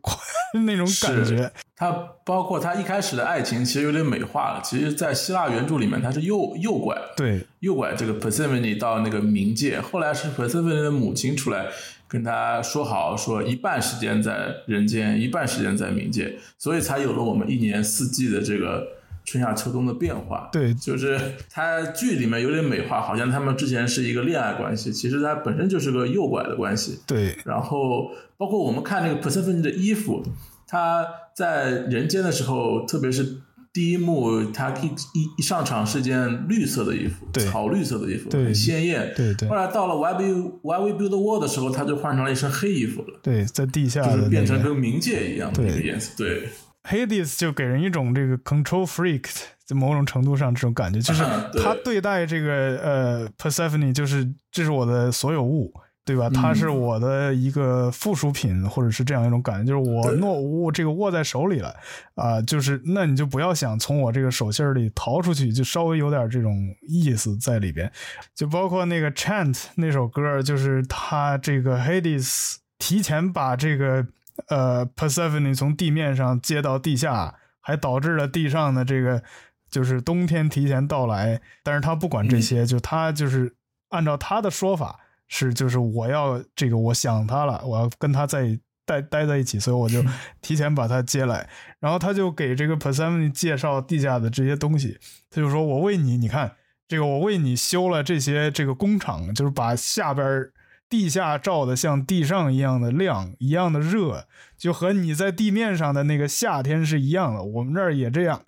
[0.65, 1.51] 那种感觉是。
[1.75, 1.91] 他
[2.23, 11.65] 包括他一开始的爱情其实有点美化了，其实，在希腊原著里面他是诱诱拐，对诱拐这个 Persephone 到那个冥界，后来是 Persephone 的母亲出来
[12.07, 18.85] 跟他说好，说一半时间在人间，一半时间在冥界，所以才有了我们一年四季的这个
[19.23, 20.49] 春夏秋冬的变化。
[20.51, 26.99] 对就是他剧里面有点美化，好像他们之前是一个恋爱关系，其实他本身就是个诱拐的关系。
[27.05, 30.23] 对然后包括我们看那个 Persephone 的衣服，
[30.67, 31.05] 她
[31.35, 33.37] 在人间的时候，特别是
[33.73, 39.13] 第一幕，他一一一上场是件绿色的衣服，对草绿色的衣服，对很鲜艳。
[39.15, 46.11] 对对后来到了 Why We Why We Build the Wall 的时候，他就换成了一身黑衣服了，对，在地下就是变成跟冥界一样的一个颜色。
[46.17, 46.49] 对
[46.83, 49.25] Hades 就给人一种这个 control freak，
[49.65, 51.23] 在某种程度上这种感觉，就是
[51.61, 55.71] 他对待这个呃 Persephone，就是这是我的所有物，
[56.03, 56.29] 对吧？
[56.29, 60.17] 它是我的一个附属品，或者是这样一种感觉，就是我对。
[60.17, 61.73] 诺无这个握在手里了
[62.15, 66.55] 啊、就是那你就不要想从我这个手心儿里逃出去，就稍微有点这种
[66.87, 67.91] 意思在里边，
[68.35, 74.05] 就包括那个 Chant 那首歌，就是他这个 Hades 提前把这个
[74.47, 79.21] 呃 Persephone 从地面上接到地下，还导致了地上的这个
[79.69, 81.41] 就是冬天提前到来。
[81.63, 83.55] 但是他不管这些，就他就是
[83.89, 90.03] 按照他的说法是，就是我要这个我想他了，我要跟他在待待在一起，所以我就
[90.41, 91.47] 提前把他接来。
[91.79, 94.99] 然后他就给这个 Persephone 介绍地下的这些东西，
[95.29, 96.55] 他就说我为你，你看
[96.87, 100.51] 这个我为你修了这些这个工厂，就是把下边儿
[100.91, 104.27] 地下照的像地上一样的亮，一样的热，
[104.57, 107.41] 就和你在地面上的那个夏天是一样的。
[107.41, 108.41] 我们这儿也这样。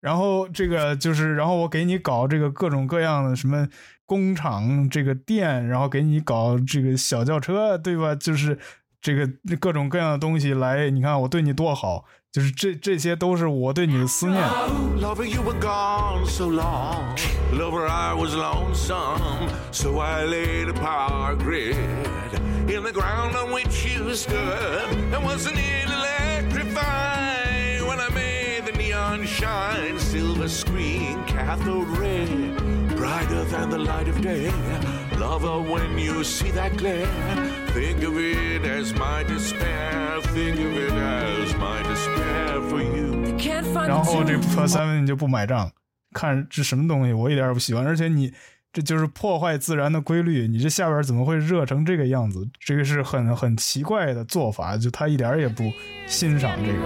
[0.00, 3.68] 然后这个就是，然后我给你搞这个各种各样的什么
[4.06, 8.14] 工厂、这个店，然后给你搞这个小轿车，对吧？
[8.14, 8.58] 就是
[9.02, 9.28] 这个
[9.60, 14.42] 各种各样的东西来，你看我对你多好，就是这这些都是我对你的思念。
[14.98, 17.16] Lover, you were gone so long.
[17.52, 19.48] Lover, I was lonesome.
[19.70, 21.76] So I laid a power grid
[22.68, 24.34] in the ground on which you stood.
[25.12, 30.00] And wasn't it electrified when I made the neon shine?
[30.00, 32.26] Silver screen, cathode ray,
[32.96, 34.50] brighter than the light of day.
[35.18, 37.06] Lover, when you see that glare,
[37.72, 40.20] think of it as my despair.
[40.34, 43.14] Think of it as my despair for you.
[43.86, 45.70] 然后这 Persephone 就不买账，
[46.12, 48.32] 看这什么东西，我一点也不喜欢，而且你
[48.72, 52.48] 这就是破坏自然的规律，你这下边怎么会热成这个样子？
[52.58, 55.72] 这个是很很奇怪的做法，就他一点也不
[56.06, 56.78] 欣赏这个。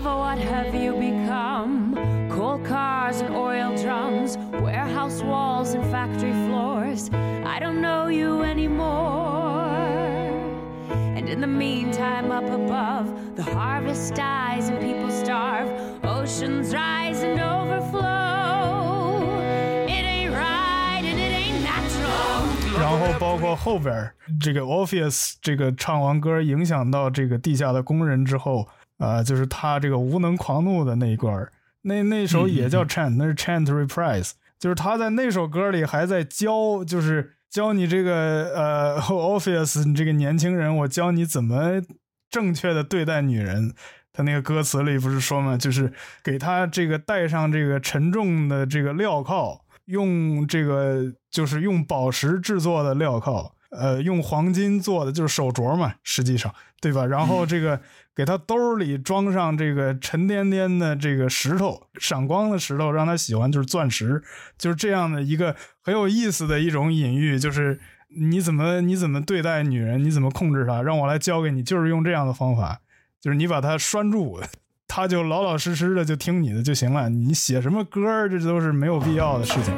[0.00, 1.94] Lover, what have you become?
[2.30, 7.10] Coal cars and oil drums, warehouse walls and factory floors.
[7.12, 9.66] I don't know you anymore.
[10.90, 15.68] And in the meantime, up above, the harvest dies and people starve.
[16.04, 19.20] Oceans rise and overflow.
[19.86, 22.80] It ain't right and it ain't natural.
[22.80, 28.68] 然后包括后边儿这个 Orpheus 这个唱完歌影响到这个地下的工人之后，
[29.01, 31.51] 啊、就是他这个无能狂怒的那一段儿。
[31.81, 41.81] 那那首也叫 Chant，、那是 Chant Reprise，就是他在那首歌里还在教，就是教你这个呃 Orpheus 你这个年轻人，我教你怎么
[42.29, 43.73] 正确的对待女人。
[44.13, 57.05] 他那个歌词里不是说嘛，就是给他这个戴上这个沉重的这个镣铐，用这个就是用宝石制作的镣铐，呃，用黄金做的就是手镯嘛，实际上对吧？
[57.05, 57.79] 然后这个
[58.15, 64.21] 给他兜里装上这个沉甸甸的这个石头，闪光的石头，让他喜欢就是钻石，
[64.57, 67.79] 就是这样的一个很有意思的一种隐喻，就是
[68.19, 72.81] 你怎么你怎么对待女人，你怎么控制她，让我来教给你，就是用这样的方法，
[73.21, 74.41] 就是你把她拴住。
[74.93, 79.73] 他就老老实实的就听你的就行了，你写什么歌这都是没有必要的事情。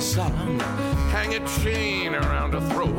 [0.00, 0.58] woman's son,
[1.10, 2.96] hang a chain around her throat.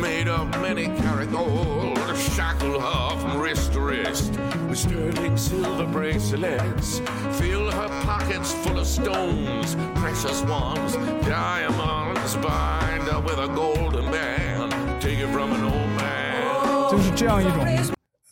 [0.00, 4.32] made of many carat gold, shackle her from wrist to wrist
[4.68, 7.00] with sterling silver bracelets.
[7.38, 10.94] Fill her pockets full of stones, precious ones,
[11.26, 12.36] diamonds.
[12.36, 14.72] Bind her with a golden band.
[15.02, 16.90] Take it from an old man.
[16.90, 17.64] 就是这样一种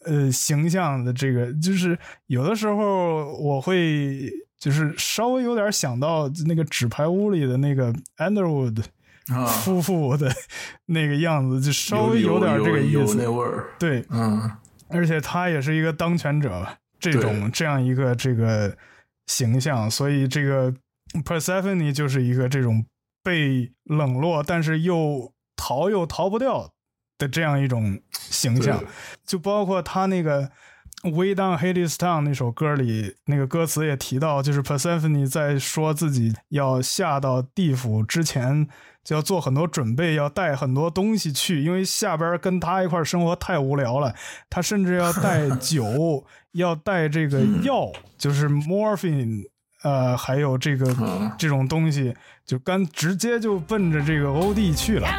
[0.05, 4.33] 呃形象的这个，就是有的时候我会
[4.64, 8.82] 就是稍微有点想到那个纸牌屋里的那个 Underwood
[9.28, 10.34] 啊，夫妇的
[10.86, 13.18] 那个样子，就稍微有点这个意思。
[13.18, 13.72] 那味儿。
[13.78, 14.50] 对，嗯，
[14.88, 16.66] 而且他也是一个当权者，
[16.98, 18.74] 这种这样一个这个
[19.28, 20.74] 形象，所以这个
[21.26, 22.86] Persephone 就是一个这种
[23.22, 26.72] 被冷落，但是又逃又逃不掉
[27.18, 28.82] 的这样一种形象，
[29.26, 30.50] 就包括他那个。
[31.04, 38.68] Way Down Hades Town 那首歌里，那个歌词也提到，就是 Persephone 在说自己要下到地府之前，
[39.04, 44.16] 就要做很多准备，要带很多东西去，因为下边跟他一块生活太无聊了。
[44.50, 49.44] 他甚至要带 酒，要带这个药，就是 morphine，
[49.84, 50.96] 呃，还有这个
[51.38, 55.10] 这种东西，就干直接就奔着这个欧弟去了。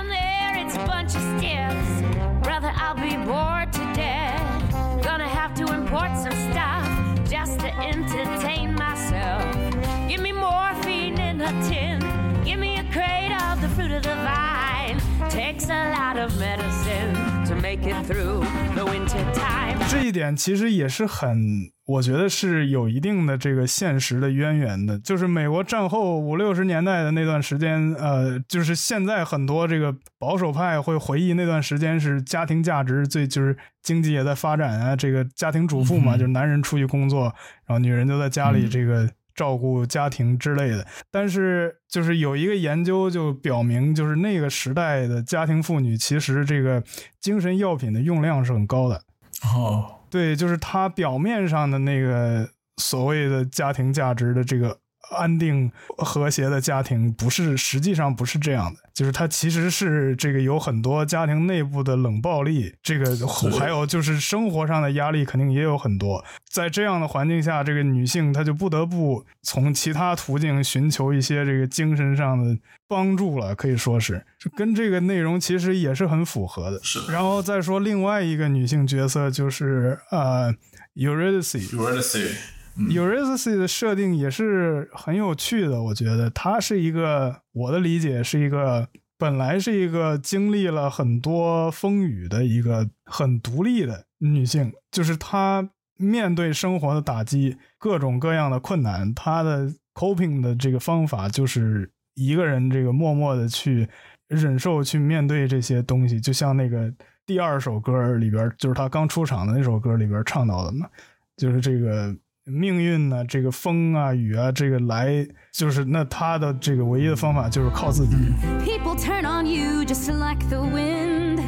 [15.64, 17.14] Takes a lot of medicine
[17.46, 18.44] to make it through
[18.74, 19.78] the winter time.
[19.88, 24.98] 这一点其实也是很，我觉得是有一定的这个现实的渊源的。
[24.98, 37.34] 就是美国战后五六十年代的那段时间，呃，就是现在很多这个保守派会回忆那段时间是家庭价值最，就是经济也在发展啊，这个家庭主妇嘛，就是男人出去工作，
[37.66, 39.08] 然后女人就在家里这个。
[39.34, 46.82] 照顾家庭之类的，但是就是有一个研究就表明，就是那个时代的家庭妇女其实这个
[47.20, 49.02] 精神药品的用量是很高的。
[49.42, 54.78] 哦，对，就是它表面上的那个所谓的家庭价值的这个
[55.10, 63.16] 安定和谐的家庭，不是实际上不是这样的，就是它其实是这个有很多家庭内部的冷暴力，这个
[63.58, 66.24] 还有就是生活上的压力肯定也有很多。
[66.50, 74.24] 在这样的环境下，这个女性她就不得不从其他途径寻求一些这个精神上的帮助了，可以说是，
[74.56, 76.80] 跟这个内容其实也是很符合的。
[76.82, 80.54] 是然后再说另外一个女性角色，就是呃
[80.94, 81.68] Eurydice。
[81.70, 82.30] Eurydice，
[82.76, 103.88] Eurydice 的设定也是很有趣的，我觉得她是一个，我的理解是一个本来是一个经历了很多风雨的一个很独立的女性，就是她面对生活的打击，各种各样的困难，她的 coping 的这个方法就是一个人这个默默的去
[104.26, 106.92] 忍受、去面对这些东西，就像那个
[107.24, 110.88] 第二首歌里边，就是她刚出场的那首歌里边唱到的嘛，
[111.36, 112.12] 就是这个。
[112.46, 118.14] 命运呢，这个风啊、雨啊，这个来就是那他的这个唯一的方法就是靠自己。
[118.62, 121.40] People turn on you just like the wind.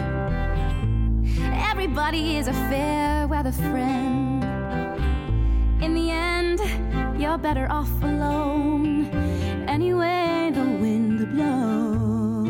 [1.53, 4.43] Everybody is a fair weather friend.
[5.83, 6.61] In the end,
[7.19, 9.11] you're better off alone.
[9.67, 12.47] Anyway, the wind blows.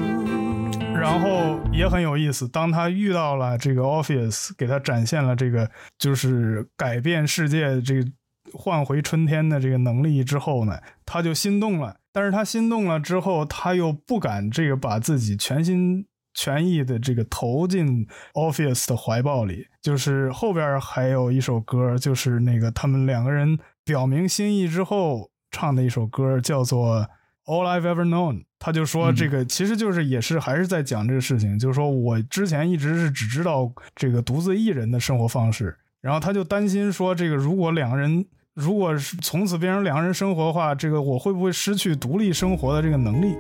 [0.94, 5.68] 然后也很有意思，当他遇到了这个 Orpheus，给他展现了这个
[5.99, 8.09] 就是改变世界、这个
[8.57, 11.96] 换回春天的这个能力之后呢，他就心动了。
[12.12, 19.66] 但是他心动了之后，他又不敢这个把自己全心全意的这个投进 Orpheus 的怀抱里。
[19.82, 27.07] 就是后边还有一首歌，就是那个他们两个人表明心意之后唱的一首歌，叫做。
[27.48, 38.26] All I've ever known，他就说这个其实就是也是还是在讲这个事情，就是说我之前一直是只知道这个独自一人的生活方式，然后他就担心说这个如果两个人
[38.57, 43.36] 如果是从此变成两个人生活的话，这个我会不会失去独立生活的这个能力？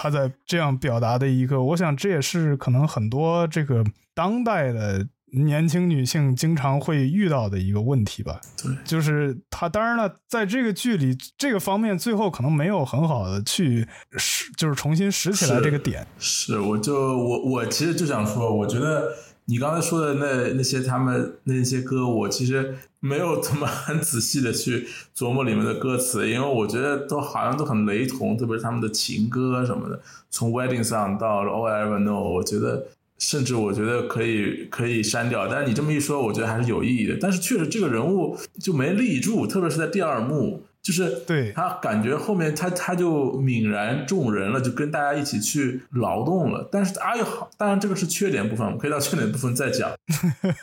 [0.00, 3.84] 他在这样表达的一个，我想这也是可能很多这个
[4.14, 8.40] 当代的年轻女性经常会遇到的一个问题吧。
[8.62, 16.06] 对，就是他当然了，在这个剧里这个方面最后可能没有很好的去拾，就是重新拾起来这个点。
[16.20, 19.12] 是，我就我我其实就想说，我觉得
[19.50, 24.86] 你刚才说的那那些他们那些歌，我其实没有怎么很仔细的去
[25.16, 35.48] 琢磨里面的歌词，因为我觉得都好像都很雷同，特别是他们的情歌什么的，从 Wedding Song 到 All I Ever Know，我觉得甚至我觉得可以可以删掉。
[35.48, 37.16] 但是你这么一说，我觉得还是有意义的。
[37.18, 40.64] 但是确实这个人物就没立住，特别是在第二幕。
[40.88, 46.66] 就是对他感觉后面他他就泯然众人了，就跟大家一起去劳动了。
[46.72, 49.90] 但是啊又好，当然这个是缺点部分，我们可以到缺点部分再讲。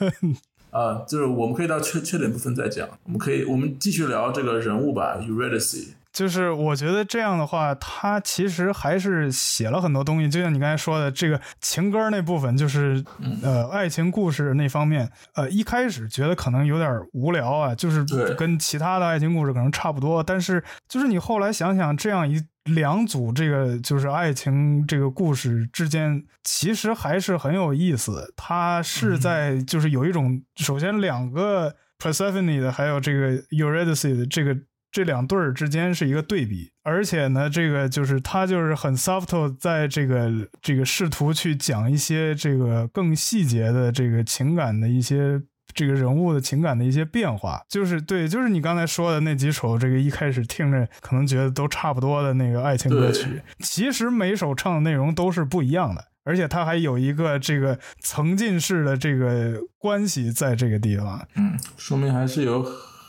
[0.74, 2.90] 啊，就是我们可以到缺缺点部分再讲。
[3.04, 5.90] 我们可以我们继续聊这个人物吧，Eurydice。
[6.16, 13.04] 就是我觉得这样的话，他其实还是写了很多东西，就像你刚才说的，这个情歌那部分，就是
[13.44, 18.06] 呃爱情故事那方面，呃一开始觉得可能有点无聊啊，就是
[18.36, 28.34] 跟其他的爱情故事可能差不多，但是就是你后来想想，这样一两组这个就是爱情这个故事之间，其实还是很有意思。
[28.38, 34.56] 它是在就是有一种，首先两个 Persephone 的，还有这个 Eurydice 的这个。
[34.96, 40.32] 这两对儿之间是一个对比，而且呢，这个就是他就是很 soft，在这个
[40.62, 45.42] 这个试图去讲一些这个更细节的这个情感的一些
[45.74, 61.28] 这个人物的情感的一些变化，就是对，就是你刚才说的那几首，这个一开始听着可能觉得都差不多的那个爱情歌曲，其实每首唱的内容都是不一样的，而且它还有一个这个层进式的这个关系在这个地方。
[61.36, 62.66] 嗯，说明还是有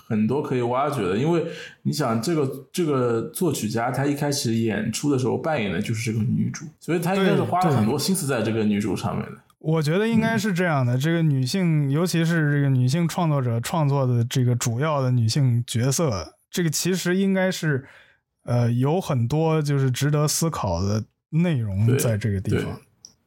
[0.06, 1.16] 很多可以挖掘的。
[1.16, 1.44] 因为
[1.82, 9.32] 你想，这个这个作曲家他一开始演出的时候扮演的就是这个女主，所以他应该是花了很多心思在这个女主上面的。
[9.58, 17.84] 我觉得应该是这样的，这个女性，尤其是这个女性创作者创作的这个主要的女性角色，这个其实应该是，
[18.44, 22.78] 呃，有很多就是值得思考的内容在这个地方。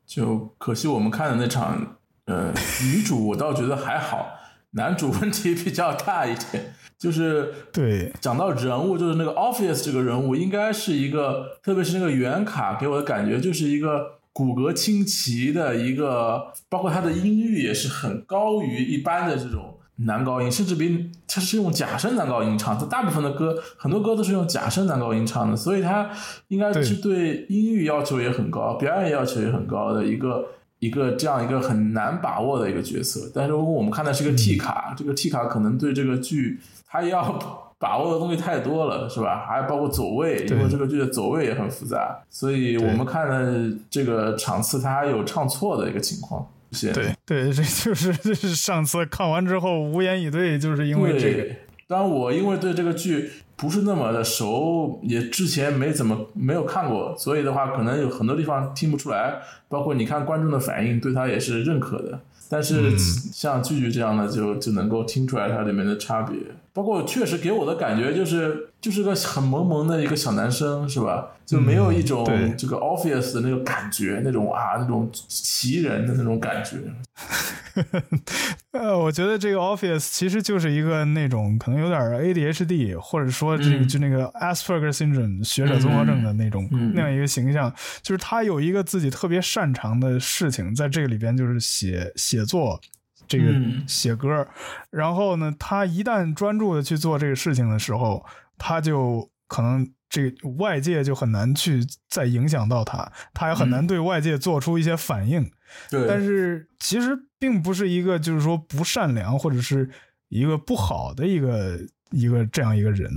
[0.06, 2.54] 就可惜我们看的那场，呃，
[2.86, 4.26] 女主我倒觉得还好，
[4.72, 6.74] 男主问题比较大一点。
[7.00, 26.10] 就是对讲到人物，就是那个 Orpheus 这个人物，应该是一个，特别是那个原卡给我的感觉就是一个骨骼清奇的一个，包括他的音域也是很高于一般的这种男高音，甚至比他是用假声男高音唱，他大部分的歌很多歌都是用假声男高音唱的，所以他
[26.50, 30.46] 应该是对音域要求也很高，表演要求也很高的一个。
[30.80, 37.38] 一个这样一个很难把握的一个角色，但是如果我们看的是个 T 卡，这个 T 卡可能对这个剧他要
[37.78, 39.46] 把握的东西太多了，是吧？
[39.48, 46.46] 还包括走位，因为这个剧的走位也很复杂，所以我们看的这个场次它还有唱错的一个情况。
[46.94, 51.42] 对 对，这就是这是上次看完之后无言以对，就是因为这个。
[51.44, 51.56] 对，
[51.88, 62.22] 当然我因为对这个剧不是那么的熟，也之前没怎么没有看过，所以的话可能有很多地方听不出来，包括你看观众的反应，对他也是认可的。
[62.52, 66.36] 但是像句句这样的就就能够听出来它里面的差别，
[66.74, 71.28] 包括确实给我的感觉就是就是个很萌萌的一个小男生，是吧？
[71.46, 72.26] 就没有一种
[72.58, 76.78] 这个 office 的那个感觉，那种啊那种奇人的那种感觉。
[78.72, 92.80] 呃，我觉得这个 Office 其实就是一个那种可能有点 ADHD，或者说这个、嗯就那个 Asperger syndrome 学者综合症的那种、嗯那样一个形象，就是他有一个自己特别擅长的事情，在这个里边就是写写作。
[93.28, 94.48] 这个嗯写歌，
[94.90, 98.26] 然后呢，他一旦专注的去做这个事情的时候，
[98.58, 105.52] 他就可能这个外界就很难去再影响到他，他也很难对外界做出一些反应。
[105.90, 109.90] 对，但是其实并不是一个就是说不善良或者是
[110.30, 111.80] 一个不好的一个
[112.12, 113.10] 一个这样一个人，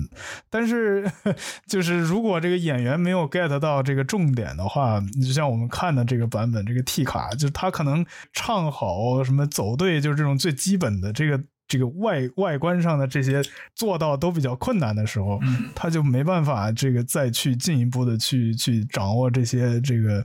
[0.50, 1.10] 但是
[1.66, 11.42] 就是如果这个演员没有 get 到这个重点的话，就像我们看的这个版本这个 T 卡，就是他可能唱好什么走对，就是这种最基本的这个。
[11.68, 13.40] 这个外外观上的这些
[13.74, 15.40] 做到都比较困难的时候，
[15.74, 20.22] 他就没办法这个再去进一步的去去掌握这些这个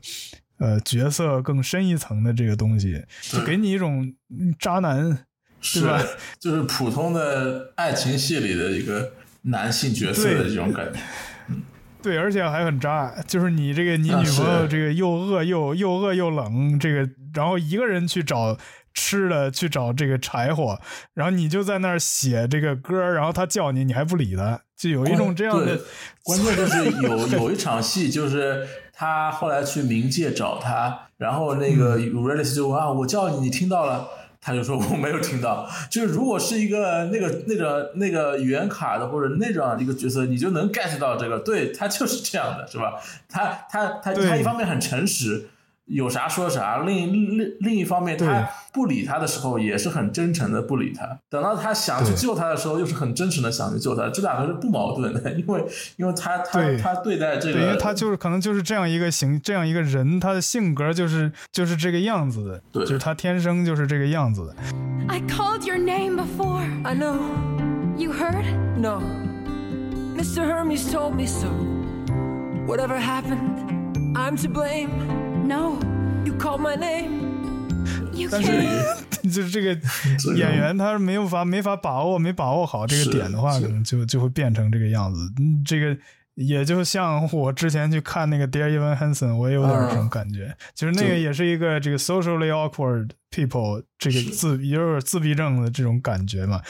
[0.60, 5.26] 呃角色更深一层的这个东西，就给你一种嗯渣男，
[5.62, 6.02] 是吧
[6.40, 11.00] 就是普通的爱情戏里的一个男性角色的这种感觉。
[12.02, 18.58] 对，而且还很渣，就是你这个你啊女朋友这个又饿又又饿又冷，这个然后一个人去找
[18.94, 20.80] 吃的，去找这个柴火，
[21.16, 25.86] 然后你就在那儿写这个歌，然后他叫你，你还不理他，就有一种这样的对，
[26.24, 28.66] 关键就是有 有一场戏，就是
[29.00, 34.08] 他后来去冥界找他，然后那个嗯 Eurydice 就问啊，我叫你，你听到了？
[34.42, 35.70] 他就说我没有听到。
[35.88, 42.94] 就是如果是一个那个那个那个语言卡的或者那种一个角色，你就能 get 到这个，对他就是这样的，是吧？
[43.30, 45.48] 他他他他一方面很诚实。
[45.88, 46.84] 有啥说啥。
[46.84, 51.18] 另另另一方面，他不理他的时候也是很真诚的不理他。
[51.30, 54.10] 等到他想去救他的时候，又是很真诚的想去救他。
[54.10, 55.66] 这两个是不矛盾的，因为
[55.96, 64.56] 因为他他对他对待这个，对，因为他就是可能就是这样一个形，这样一个人，他的性格就是就是这个样子的，对就是他天生就是这个样子的。
[65.08, 66.64] I called your name before.
[66.84, 67.18] I know.
[67.98, 68.46] You heard?
[68.78, 69.02] No.
[70.16, 70.46] Mr.
[70.46, 71.48] Hermes told me so.
[72.68, 75.27] Whatever happened, I'm to blame.
[75.48, 75.80] No.
[76.26, 77.26] You called my name.
[78.12, 78.52] You 但是
[79.32, 79.70] 就是这个
[80.36, 85.22] 演员他没有法没法把握没把握好这个点的话，可能就就会变成这个样子。
[85.40, 85.98] 嗯这个
[86.36, 96.62] 也就像我之前去看那个 Dear Evan Hansen，我也有点这种感觉，就是那个也是一个这个 socially awkward people 这个自也有点自闭症的这种感觉嘛。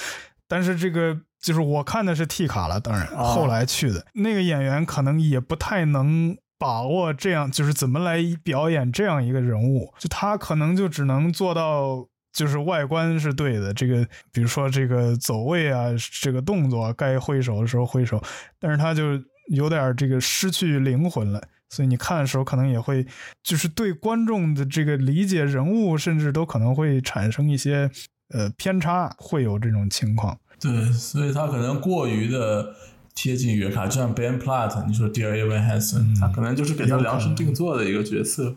[0.47, 12.07] 但是这个就是我看的是 T 卡了，当然啊后来去的那个演员可能也不太能把握这样，就是怎么来表演这样一个人物，就他可能就只能做到。
[12.33, 15.87] 就是外观是对的，这个比如说这个走位啊，
[16.21, 18.21] 这个动作该挥手的时候挥手，
[18.59, 23.03] 但是他就有点这个失去灵魂了，所以你看的时候可能也会
[23.41, 27.89] 就是对观众的这个理解人物，甚至都可能会产生一些
[28.29, 30.37] 呃偏差，会有这种情况。
[30.59, 32.75] 对，所以他可能过于的
[33.17, 38.55] 贴近原卡，就像 Ben Platt，你说 Dear Evan Hansen，、他可能就是给他量身定做的一个角色，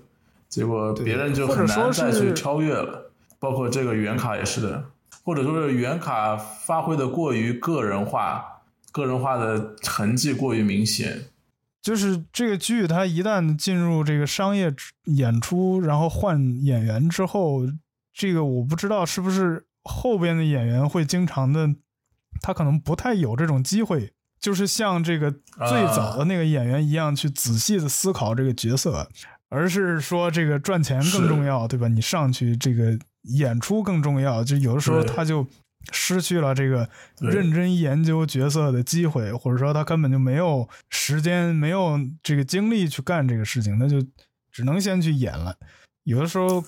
[0.51, 3.11] 结果别人就很说难再去超越了。
[3.39, 4.85] 包括这个原卡也是的，
[5.25, 8.61] 或者说是原卡发挥的过于个人化，
[8.93, 11.23] 个人化的痕迹过于明显。
[11.81, 14.71] 就是这个剧，它一旦进入这个商业
[15.05, 17.63] 演出，然后换演员之后，
[18.13, 21.71] 这个我不知道是不是后边的演员会经常的，
[22.43, 29.07] 他可能不太有这种机会，就是像这个最早的那个演员一样去仔细的思考这个角色，
[29.51, 31.88] 而是说这个赚钱更重要，对吧？
[31.88, 35.47] 你上去这个演出更重要，就有的时候他就
[35.93, 36.88] 失去了这个
[37.18, 44.03] 认真研究角色的机会，或者说他根本就没有时间、没有这个精力去干这个事情，那就
[44.51, 45.55] 只能先去演了。
[46.05, 46.64] 有的时候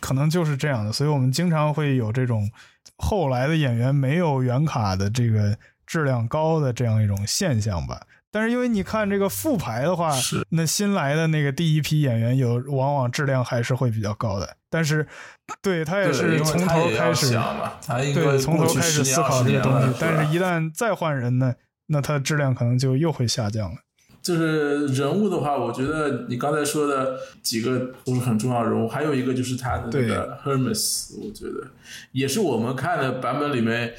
[0.00, 2.50] 可能就是这样的，所以我们经常会有这种
[2.96, 5.56] 后来的演员没有原卡的这个
[5.92, 8.00] 质量高的这样一种现象吧。
[8.30, 14.56] 但是因为你看这个复排的话是，那新来的那个第一批演员有往往质量还是会比较高的。
[14.70, 15.06] 但是，
[15.60, 17.38] 对他也是从头开始，
[17.86, 21.52] 他应该对，从头开始思考20这个东西但是一旦再换人呢，
[21.88, 23.76] 那他的质量可能就又会下降了。
[24.22, 31.66] 就是人物的话，我觉得你刚才说的几个都是很重要人物，还有一个就是他的那个 Hermes，我觉得
[32.12, 33.92] 也是我们看的版本里面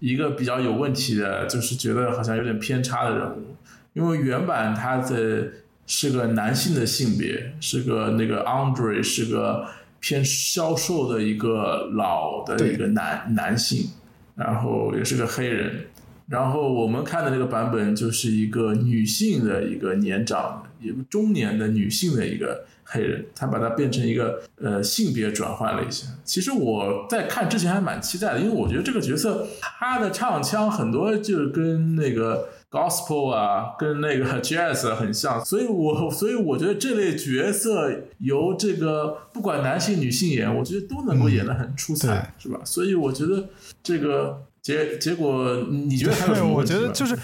[0.00, 3.54] 一个比较有问题的，就是觉得好像有点偏差的人物，
[3.92, 5.48] 因为原版他的
[5.86, 9.66] 是个男性的性别，是个那个 Andre 是个
[10.00, 13.90] 偏消瘦的一个老的一个男男性，
[14.34, 15.86] 然后也是个黑人。
[16.28, 26.06] 然后我们看的那个版本就是一个女性的一个年长的，也中年的女性的一个黑人，他把它变成一个呃性别转换了一下。
[26.24, 42.60] 其实我在看之前还蛮期待的，因为我觉得这个角色他的唱腔很多就是跟那个 gospel 啊，跟那个 jazz 啊很像，所以我所以我觉得这类角色由这个不管男性女性演，我觉得都能够演得很出彩，是吧？
[42.64, 43.48] 所以我觉得
[43.82, 44.42] 这个。
[44.62, 46.80] 结结果，你觉得他有什对，我么问题吗？
[46.80, 47.18] 觉得就是，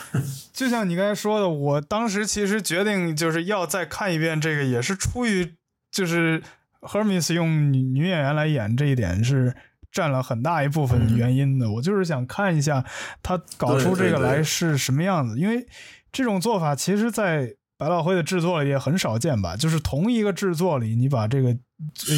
[0.53, 5.55] 就像你刚才说的，我当时其实决定就是要再看一遍这个，也是出于
[5.91, 6.43] 就是
[6.81, 9.55] Hermes 用女女演员来演这一点是
[9.93, 11.71] 占了很大一部分原因的。
[11.71, 12.85] 我就是想看一下
[13.23, 15.67] 他搞出这个来是什么样子，因为
[16.13, 21.55] 这种做法其实，在百老汇的制作里也很少见吧，就是同一个制作里，你把这个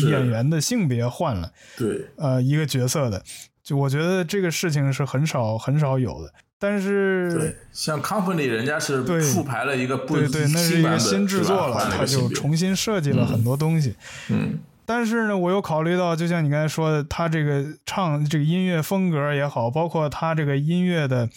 [0.08, 1.50] 演员的性别换了。
[1.76, 3.20] 对，呃一个角色的，
[3.68, 6.32] 就我觉得这个事情是很少很少有的。
[6.58, 13.94] 但是对，像 Company 人家是对复排了一个不对对，那是一个新制作了，他就重新设计了很多东西。
[14.30, 21.28] 嗯，但是呢，我又考虑到，就像你刚才说的，他这个唱这个音乐风格也好，包括他这个音乐的，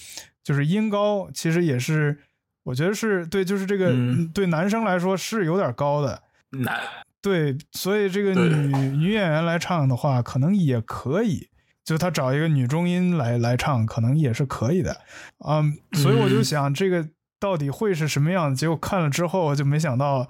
[0.42, 2.18] 就是音高，其实也是
[2.64, 6.24] 我觉得是对，就是这个、嗯对男生来说是有点高的。
[6.52, 6.80] 难，
[7.22, 11.50] 对，所以这个女女演员来唱的话，可能也可以。
[11.84, 15.02] 就他找一个女中音来来唱，可能也是可以的，
[15.48, 17.08] 嗯，所以我就想这个
[17.40, 18.60] 到底会是什么样子？
[18.60, 20.30] 结果看了之后，就没想到，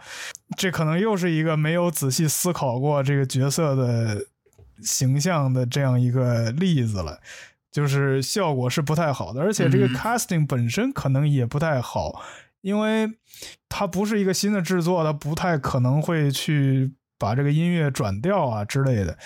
[0.58, 4.26] 这可能又是一个没有仔细思考过这个角色的
[4.82, 7.20] 形象的这样一个例子了，
[7.70, 12.24] 就是效果是不太好的，而且这个嗯 casting 本身可能也不太好，
[12.62, 13.12] 因为
[13.68, 19.18] 它不是一个新的制作，它不太可能会去把这个音乐转调啊之类的。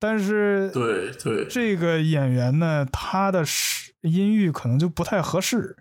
[0.00, 5.76] 但是对对，这个演员呢，他的是音域可能就不太合适，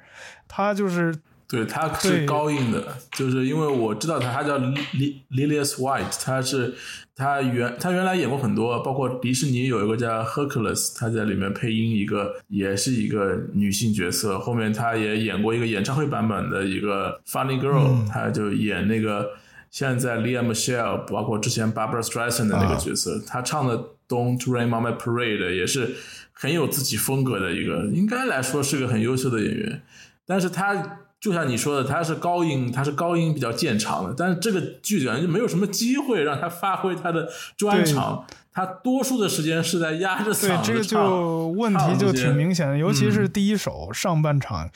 [0.47, 1.15] 他就是
[1.47, 6.75] 对，他对是高音的，就是因为我知道他，他叫 Li- Lilias White，他是
[7.15, 14.37] 他原他原来演过很多，包括迪士尼有一个叫 Hercules，他在里面配音一个，也是一个女性角色。
[14.37, 19.31] 后面他也演过一个演唱会版本的一个 Funny Girl，、他就演那个
[19.71, 25.95] 现在 Leah Michelle，包括之前 Barbara Streisand 的那个角色，他唱的 Don't Rain on My Parade 也是
[26.33, 29.81] 很有自己风格的一个，应该来说是个很优秀的演员。
[30.25, 40.63] 但是他就像你说的，他是高音，他是高音比较见长的，但是这个剧感觉就没有什么机会让他发挥他的专长，他多数的时间是在压着嗓子唱。
[40.63, 44.69] 对这个就问题就挺明显的，尤其是第一首上半场。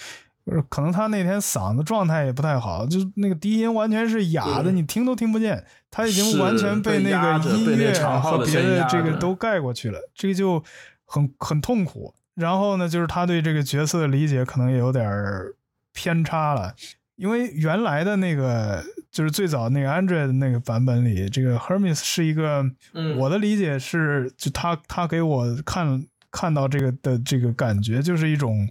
[0.46, 5.64] 呃可能他那天嗓子状态也不太好，就是那个低音完全是哑的，你听都听不见。
[5.90, 10.64] 他已经完全被那个音乐和别的这个都盖过去了，这个就
[11.06, 12.14] 很很痛苦。
[12.36, 15.54] 然后呢，就是他对这个角色的理解可能也有点儿
[15.94, 16.74] 偏差了，
[17.16, 28.68] 因为原来的那个就是最早那个 Android 的那个版本里，这个 Hermes 是一个，嗯我的理解是，就他他给我看看到这个的这个感觉，就是一种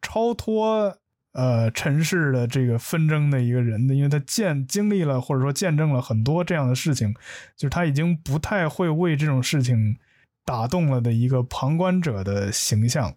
[0.00, 0.96] 超脱
[1.32, 7.14] 呃尘世的这个纷争的一个人的，因为他见经历了或者说见证了很多这样的事情，
[7.56, 9.96] 就是他已经不太会为这种事情
[10.44, 13.14] 打动了的一个旁观者的形象。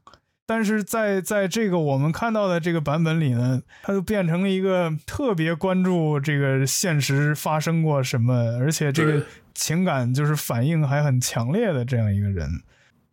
[0.48, 12.62] 但是在在这个我们看到的这个版本里呢，他就变成了一个特别关注这个现实发生过什么，而且这个情感就是反应还很强烈的这样一个人。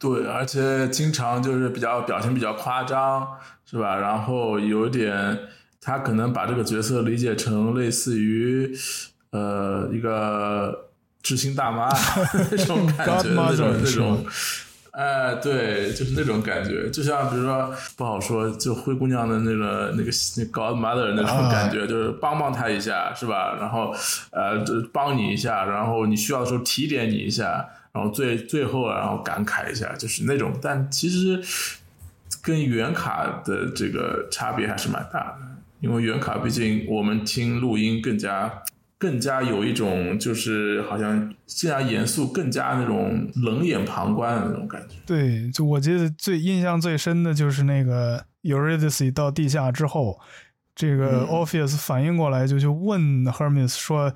[0.03, 3.25] 对，而且经常就是比较表情比较夸张，
[3.65, 3.97] 是吧？
[3.97, 5.39] 然后有点，
[5.81, 8.77] 他可能把这个角色理解成类似于
[9.31, 10.91] 呃一个
[11.23, 11.89] 知心大妈
[12.51, 14.27] 那种感觉，那种那种。
[14.91, 23.57] 哎，对，就是那种感觉，就像比如说不好说，就灰姑娘的那个那个那 godmother 那种感觉， 就是帮帮她一下，是吧？
[23.59, 23.95] 然后
[24.33, 30.53] 呃，就帮你一下，然后你需要的时候提点你一下，然后最最后然后感慨一下，就是那种。
[30.63, 31.43] 但其实
[32.43, 35.39] 跟原卡的这个差别还是蛮大的，
[35.81, 38.63] 因为原卡毕竟我们听录音更加
[38.99, 44.95] 更加有一种就是好像更加严肃、更加那种冷眼旁观的那种感觉。
[45.05, 50.21] 对，就我记得最印象最深的就是那个 Eurydice 到地下之后，
[50.75, 54.13] 这个嗯 Orpheus 反应过来就去问 Hermes 说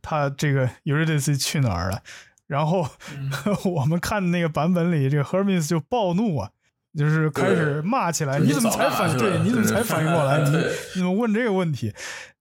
[0.00, 2.02] 他这个 Eurydice 去哪儿了，
[2.48, 2.84] 然后、
[3.16, 3.30] 嗯
[3.72, 6.50] 我们看的那个版本里，这个 Hermes 就暴怒啊。
[6.96, 9.16] 就是开始骂起来，你怎么才反？
[9.16, 10.40] 对，你怎么才反应过来？
[10.42, 11.92] 你你怎么问这个问题？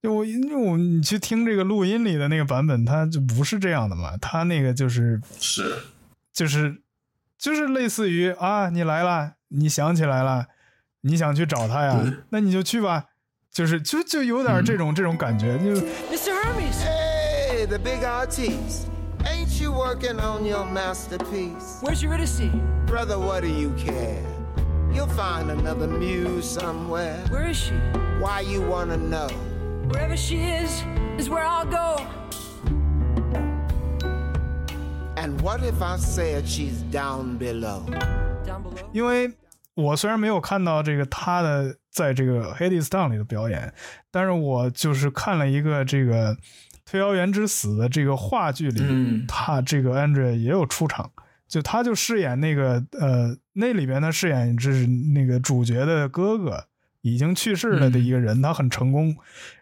[0.02, 5.76] 就我因为我你去听这个录音里的那个版本，它就不是这样的嘛，它那个就是是，
[6.34, 6.82] 就是
[7.38, 10.48] 就是类似于啊，你来了，你想起来了，
[11.02, 13.08] 你想去找他呀，那你就去吧，
[13.52, 15.66] 就是就就有点这种、这种感觉，就
[16.10, 16.32] Mr.
[16.34, 16.84] Hermes!
[17.52, 18.97] Hey, the big artiste.
[19.57, 21.79] Ain't you working on your masterpiece?
[21.81, 22.51] Where's Eurydice?
[22.85, 24.23] Brother, what do you care?
[24.93, 27.19] You'll find another muse somewhere.
[27.31, 27.73] Where is she?
[28.21, 29.29] Why you wanna know?
[29.89, 30.85] Wherever she is,
[31.19, 32.07] is where I'll go.
[35.17, 37.87] And what if I said she's down below?
[38.45, 38.91] Down below.
[38.93, 39.33] 因为
[39.75, 43.73] 我虽然没有看到这个他的在这个《Hades Down》里的表演，
[44.11, 46.35] 但是我就是看了一个这个《
[46.90, 51.12] 推销员之死》的这个话剧里，嗯他这个 Andrea 也有出场，
[51.46, 56.68] 就他就饰演那个呃，那里边他饰演就是那个主角的哥哥，
[57.02, 59.14] 已经去世了的一个人，他很成功。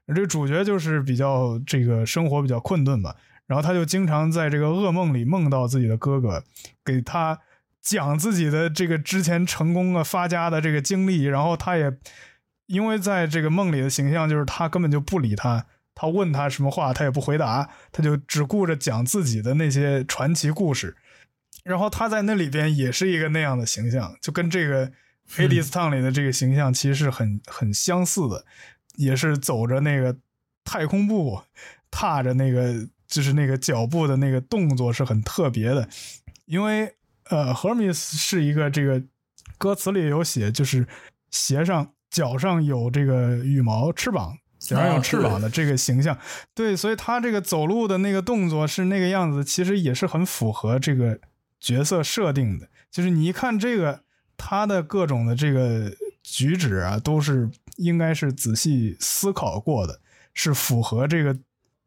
[0.07, 3.15] 这个主角就是比较这个生活比较困顿嘛，
[3.47, 6.43] 然后他就经常在这个噩梦里梦到自己的哥哥，
[6.85, 7.39] 给他
[7.81, 11.91] 讲自己的这个之前成功啊发家的这个经历，然后他也
[12.67, 15.65] 因为在这个梦里的形象就是他根本就不理他，
[15.95, 20.95] 他问他什么话他也不回答，他就只顾着讲自己的那些传奇故事。
[21.63, 24.87] 然后他在那里边也是一个那样的形象，就跟这个
[25.27, 28.45] 《黑迪斯烫》里的这个形象其实是很很相似的，
[28.97, 30.15] 也是走着那个
[30.63, 31.41] 太空步，
[31.89, 35.89] 踏着那个就是那个脚步的那个动作是很特别的，
[36.45, 36.93] 因为
[37.29, 39.01] 呃，Hermes 是一个这个
[39.57, 40.85] 歌词里有写，就是
[41.31, 44.37] 鞋上脚上有这个羽毛翅膀。
[44.65, 46.17] 脚上有翅膀的这个形象，
[46.55, 51.19] 对，所以他这个走路的那个动作是那个样子，其实也是很符合这个
[51.59, 52.67] 角色设定的。
[52.89, 54.01] 就是你一看这个
[54.35, 55.91] 他的各种的这个
[56.23, 59.99] 举止啊，都是应该是仔细思考过的，
[60.33, 61.37] 是符合这个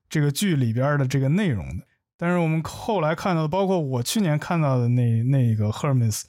[0.08, 1.84] 这个剧里边的这个内容的。
[2.16, 6.22] 但是我们后来看到的，包括我去年看到的那那个 Hermes，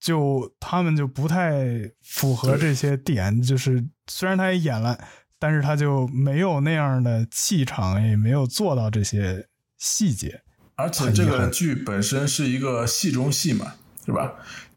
[0.00, 4.98] 就他们就不太符合这些点，就是虽然他也演了，
[5.38, 9.46] 但是他就没有那样的气场，也没有做到这些
[9.78, 10.42] 细节。
[10.76, 13.74] 而且这个剧本身是一个戏中戏嘛，
[14.04, 14.32] 是吧？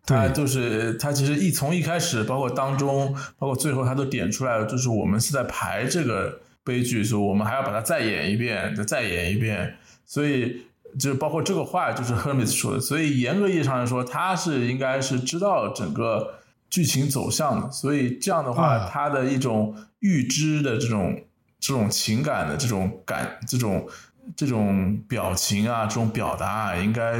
[0.05, 9.75] 他就是他其实一从一开始，包括当中，包括最后，他都点出来了，就是我们是在排这个悲剧，所以我们还要把它再演一遍，再再演一遍。
[10.05, 10.61] 所以
[10.97, 12.79] 就包括这个话，就是 Hermes 说的。
[12.79, 16.35] 所以严格意义上来说，他是应该是知道整个
[16.69, 17.71] 剧情走向的。
[17.71, 21.21] 所以这样的话，啊他的一种预知的这种
[21.59, 23.87] 这种情感的这种感这种。
[24.35, 27.13] 这种表情啊，这种表达啊，应该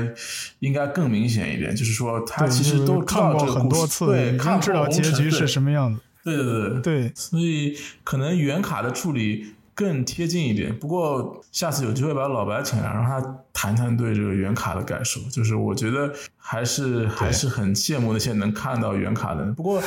[0.59, 1.73] 应该更明显一点。
[1.73, 5.71] 就是说，他其实都看过很多次，对，看经知道结局是什么。
[5.71, 10.75] 样对对对对，所以可能原卡的处理更贴近一点。
[10.80, 13.21] 不过下次有机会把老白请来，让他
[13.53, 15.21] 谈谈对这个原卡的感受。
[15.32, 19.53] 就是我觉得还是还是很羡慕那些能看到原卡的人。
[19.53, 19.80] 不过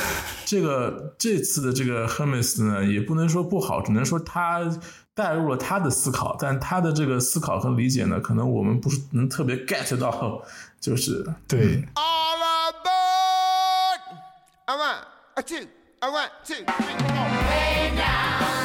[0.45, 4.61] 这个这次的这个 Hermes 呢，也不能说不好，只能说他
[5.13, 10.41] 带入了他的思考，但他的这个思考和理解呢，可能我们不是能特别 get 到，
[10.79, 12.39] 就是 对，All
[12.71, 13.99] aboard!
[14.67, 15.03] A one,
[15.35, 15.67] a two,
[15.99, 17.27] a one, two, three, four.
[17.49, 18.60] Way down